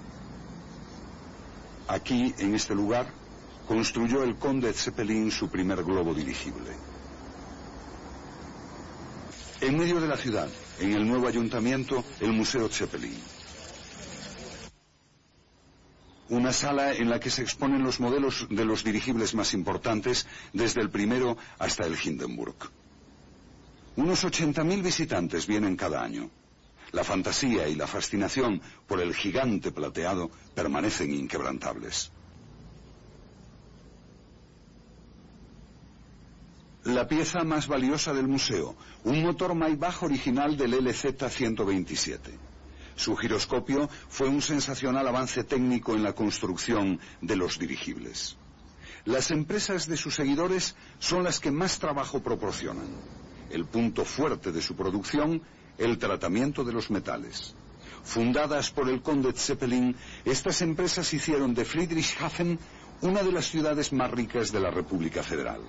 Aquí, 1.90 2.34
en 2.38 2.56
este 2.56 2.74
lugar, 2.74 3.08
construyó 3.68 4.24
el 4.24 4.38
conde 4.38 4.72
Zeppelin 4.72 5.32
su 5.32 5.50
primer 5.50 5.84
globo 5.84 6.14
dirigible. 6.14 6.72
En 9.60 9.78
medio 9.78 10.00
de 10.00 10.08
la 10.08 10.16
ciudad, 10.16 10.48
en 10.80 10.94
el 10.94 11.06
nuevo 11.06 11.28
ayuntamiento, 11.28 12.06
el 12.22 12.32
Museo 12.32 12.70
Zeppelin. 12.70 13.20
Una 16.30 16.54
sala 16.54 16.94
en 16.94 17.10
la 17.10 17.20
que 17.20 17.30
se 17.30 17.42
exponen 17.42 17.84
los 17.84 18.00
modelos 18.00 18.48
de 18.50 18.64
los 18.64 18.86
dirigibles 18.86 19.36
más 19.36 19.54
importantes, 19.54 20.26
desde 20.54 20.80
el 20.82 20.90
primero 20.90 21.38
hasta 21.60 21.86
el 21.86 21.98
Hindenburg. 22.02 22.56
Unos 23.98 24.24
80.000 24.26 24.84
visitantes 24.84 25.48
vienen 25.48 25.76
cada 25.76 26.04
año. 26.04 26.30
La 26.92 27.04
fantasía 27.04 27.68
y 27.68 27.74
la 27.74 27.88
fascinación 27.88 28.62
por 28.86 29.02
el 29.02 29.14
gigante 29.16 29.72
plateado 29.72 30.30
permanecen 30.54 31.12
inquebrantables. 31.16 32.12
La 36.84 37.08
pieza 37.08 37.44
más 37.44 37.68
valiosa 37.68 38.14
del 38.14 38.28
museo, 38.28 38.76
un 39.04 39.24
motor 39.24 39.56
Maybach 39.56 40.04
original 40.04 40.56
del 40.56 40.76
LZ-127. 40.76 42.20
Su 42.96 43.16
giroscopio 43.16 43.90
fue 44.10 44.30
un 44.30 44.44
sensacional 44.44 45.08
avance 45.08 45.44
técnico 45.44 45.96
en 45.96 46.04
la 46.04 46.14
construcción 46.14 47.00
de 47.22 47.36
los 47.36 47.58
dirigibles. 47.58 48.38
Las 49.06 49.32
empresas 49.32 49.88
de 49.88 49.98
sus 49.98 50.14
seguidores 50.14 50.76
son 51.00 51.24
las 51.24 51.40
que 51.40 51.50
más 51.50 51.80
trabajo 51.80 52.22
proporcionan 52.22 52.86
el 53.50 53.66
punto 53.66 54.06
fuerte 54.06 54.52
de 54.52 54.62
su 54.62 54.76
producción, 54.76 55.42
el 55.78 55.98
tratamiento 55.98 56.64
de 56.64 56.74
los 56.74 56.90
metales. 56.92 57.56
Fundadas 58.04 58.72
por 58.72 58.90
el 58.90 59.02
conde 59.02 59.34
Zeppelin, 59.34 59.96
estas 60.24 60.62
empresas 60.62 61.14
hicieron 61.14 61.54
de 61.54 61.66
Friedrichshafen 61.66 62.58
una 63.02 63.22
de 63.22 63.32
las 63.32 63.46
ciudades 63.46 63.94
más 63.94 64.10
ricas 64.12 64.52
de 64.52 64.60
la 64.60 64.72
República 64.72 65.24
Federal. 65.24 65.62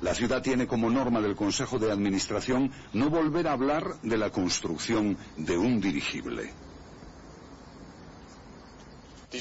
La 0.00 0.14
ciudad 0.14 0.42
tiene 0.42 0.66
como 0.66 0.90
norma 0.90 1.20
del 1.20 1.36
Consejo 1.36 1.78
de 1.78 1.90
Administración 1.90 2.70
no 2.92 3.10
volver 3.10 3.46
a 3.48 3.52
hablar 3.52 4.00
de 4.02 4.18
la 4.18 4.30
construcción 4.30 5.16
de 5.36 5.56
un 5.56 5.80
dirigible. 5.80 6.50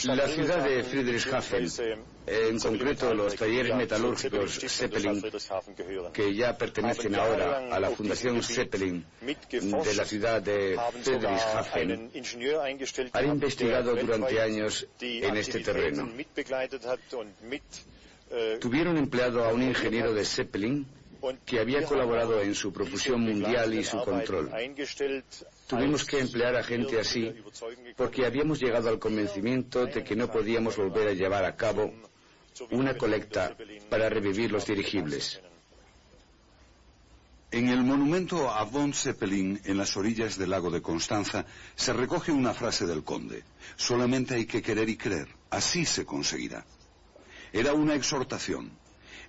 La 0.06 0.28
ciudad 0.28 0.64
de 0.64 0.84
Friedrichshafen, 0.84 1.68
en 2.26 2.60
concreto 2.60 3.14
los 3.14 3.36
talleres 3.36 3.76
metalúrgicos 3.76 4.60
Zeppelin, 4.68 5.22
que 6.12 6.34
ya 6.34 6.58
pertenecen 6.58 7.14
ahora 7.14 7.68
a 7.72 7.80
la 7.80 7.92
Fundación 7.92 8.42
Zeppelin 8.42 9.06
de 9.22 9.94
la 9.96 10.06
ciudad 10.06 10.42
de 10.42 10.80
Friedrichshafen, 11.04 12.12
han 13.14 13.26
investigado 13.26 13.96
durante 13.96 14.42
años 14.42 14.88
en 15.00 15.38
este 15.38 15.60
terreno. 15.60 16.10
Tuvieron 18.60 18.98
empleado 18.98 19.44
a 19.46 19.54
un 19.54 19.62
ingeniero 19.62 20.12
de 20.14 20.26
Zeppelin 20.26 20.88
que 21.46 21.60
había 21.60 21.84
colaborado 21.86 22.42
en 22.42 22.56
su 22.56 22.74
profusión 22.74 23.22
mundial 23.22 23.74
y 23.74 23.84
su 23.84 23.98
control. 24.04 24.52
Tuvimos 25.68 26.06
que 26.06 26.20
emplear 26.20 26.56
a 26.56 26.64
gente 26.64 27.00
así 27.00 27.34
porque 27.96 28.26
habíamos 28.26 28.60
llegado 28.60 28.90
al 28.90 29.00
convencimiento 29.00 29.86
de 29.86 30.04
que 30.04 30.16
no 30.16 30.30
podíamos 30.30 30.78
volver 30.78 31.08
a 31.10 31.14
llevar 31.14 31.46
a 31.46 31.56
cabo 31.56 31.94
una 32.72 32.98
colecta 32.98 33.56
para 33.90 34.10
revivir 34.10 34.52
los 34.52 34.66
dirigibles. 34.66 35.42
En 37.52 37.70
el 37.70 37.84
monumento 37.84 38.50
a 38.50 38.64
von 38.64 38.94
Zeppelin, 38.94 39.62
en 39.66 39.78
las 39.78 39.96
orillas 39.96 40.40
del 40.40 40.50
lago 40.50 40.72
de 40.72 40.82
Constanza, 40.82 41.46
se 41.76 41.94
recoge 41.94 42.32
una 42.32 42.52
frase 42.52 42.88
del 42.88 43.04
conde. 43.04 43.44
Solamente 43.76 44.34
hay 44.34 44.48
que 44.48 44.64
querer 44.64 44.90
y 44.90 44.98
creer. 44.98 45.28
Así 45.52 45.86
se 45.86 46.04
conseguirá. 46.04 46.66
Era 47.52 47.74
una 47.74 47.94
exhortación. 47.94 48.72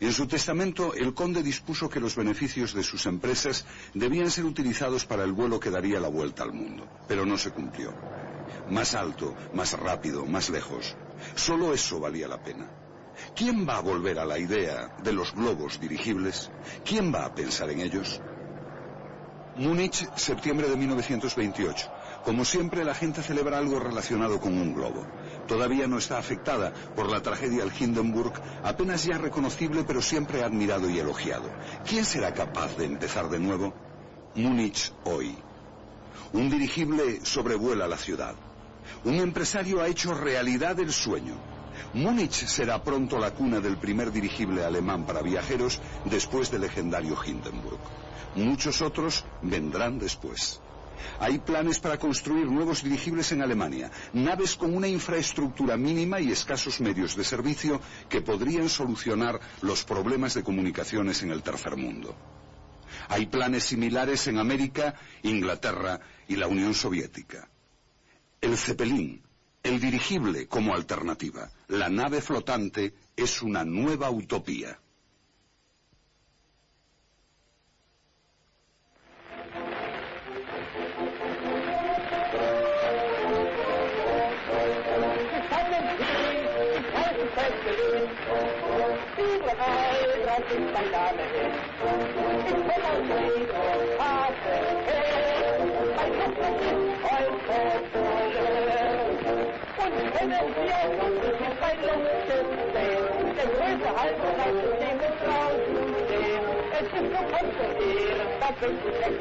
En 0.01 0.13
su 0.13 0.27
testamento, 0.27 0.95
el 0.95 1.15
conde 1.15 1.43
dispuso 1.43 1.89
que 1.89 2.01
los 2.01 2.17
beneficios 2.17 2.75
de 2.75 2.83
sus 2.83 3.07
empresas 3.07 3.65
debían 3.95 4.31
ser 4.31 4.45
utilizados 4.45 5.07
para 5.07 5.25
el 5.25 5.33
vuelo 5.33 5.61
que 5.61 5.71
daría 5.71 6.01
la 6.01 6.09
vuelta 6.09 6.43
al 6.43 6.53
mundo, 6.53 6.89
pero 7.07 7.25
no 7.25 7.39
se 7.39 7.53
cumplió. 7.53 7.93
Más 8.69 8.95
alto, 8.95 9.35
más 9.53 9.73
rápido, 9.79 10.27
más 10.27 10.51
lejos. 10.51 10.97
Solo 11.35 11.73
eso 11.73 12.01
valía 12.01 12.29
la 12.29 12.43
pena. 12.43 12.67
¿Quién 13.37 13.67
va 13.69 13.77
a 13.77 13.83
volver 13.83 14.19
a 14.19 14.25
la 14.25 14.39
idea 14.39 14.91
de 15.03 15.13
los 15.13 15.33
globos 15.35 15.81
dirigibles? 15.81 16.51
¿Quién 16.85 17.15
va 17.15 17.25
a 17.25 17.35
pensar 17.35 17.71
en 17.71 17.81
ellos? 17.81 18.21
Múnich, 19.57 20.09
septiembre 20.17 20.69
de 20.69 20.77
1928. 20.77 21.89
Como 22.25 22.45
siempre, 22.45 22.85
la 22.85 22.95
gente 22.95 23.23
celebra 23.23 23.59
algo 23.59 23.79
relacionado 23.79 24.41
con 24.41 24.55
un 24.55 24.75
globo. 24.75 25.07
Todavía 25.47 25.87
no 25.87 25.99
está 25.99 26.19
afectada 26.19 26.73
por 26.97 27.11
la 27.11 27.21
tragedia 27.21 27.65
del 27.65 27.73
Hindenburg, 27.79 28.33
apenas 28.63 29.05
ya 29.05 29.19
reconocible 29.19 29.85
pero 29.85 30.01
siempre 30.01 30.43
admirado 30.43 30.89
y 30.89 30.99
elogiado. 30.99 31.51
¿Quién 31.87 32.05
será 32.05 32.33
capaz 32.33 32.77
de 32.77 32.87
empezar 32.87 33.29
de 33.29 33.39
nuevo? 33.39 33.75
Múnich 34.35 34.93
hoy. 35.05 35.37
Un 36.33 36.51
dirigible 36.51 37.25
sobrevuela 37.25 37.87
la 37.87 37.97
ciudad. 37.97 38.35
Un 39.05 39.15
empresario 39.17 39.81
ha 39.81 39.89
hecho 39.89 40.15
realidad 40.15 40.81
el 40.81 40.93
sueño. 40.93 41.35
Múnich 41.93 42.47
será 42.47 42.83
pronto 42.83 43.19
la 43.19 43.33
cuna 43.33 43.61
del 43.61 43.77
primer 43.77 44.11
dirigible 44.11 44.65
alemán 44.65 45.05
para 45.05 45.23
viajeros 45.23 45.81
después 46.07 46.51
del 46.51 46.63
legendario 46.63 47.17
Hindenburg. 47.25 47.79
Muchos 48.35 48.83
otros 48.83 49.25
vendrán 49.43 49.99
después. 49.99 50.61
Hay 51.19 51.39
planes 51.39 51.81
para 51.81 51.99
construir 51.99 52.47
nuevos 52.47 52.83
dirigibles 52.83 53.33
en 53.33 53.43
Alemania, 53.43 53.91
naves 54.13 54.57
con 54.57 54.75
una 54.75 54.89
infraestructura 54.89 55.77
mínima 55.77 56.21
y 56.21 56.33
escasos 56.33 56.81
medios 56.81 57.17
de 57.17 57.25
servicio 57.25 57.81
que 58.09 58.23
podrían 58.23 58.69
solucionar 58.69 59.41
los 59.63 59.85
problemas 59.85 60.35
de 60.35 60.43
comunicaciones 60.43 61.23
en 61.23 61.31
el 61.31 61.43
tercer 61.43 61.77
mundo. 61.77 62.15
Hay 63.09 63.27
planes 63.27 63.65
similares 63.65 64.27
en 64.29 64.39
América, 64.39 64.95
Inglaterra 65.23 66.01
y 66.29 66.37
la 66.37 66.47
Unión 66.47 66.75
Soviética. 66.75 67.49
El 68.41 68.57
Zeppelin, 68.57 69.23
el 69.63 69.81
dirigible 69.81 70.47
como 70.47 70.75
alternativa, 70.75 71.51
la 71.69 71.89
nave 71.89 72.21
flotante, 72.21 72.95
es 73.17 73.43
una 73.43 73.65
nueva 73.65 74.11
utopía. 74.11 74.79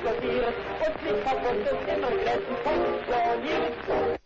Explodieren 0.03 0.53
und 0.79 1.03
nicht 1.03 1.25
kaputt 1.25 1.57
ist 1.65 1.95
immer 1.95 2.11
Glätten 2.11 2.55
funktioniert. 2.63 4.22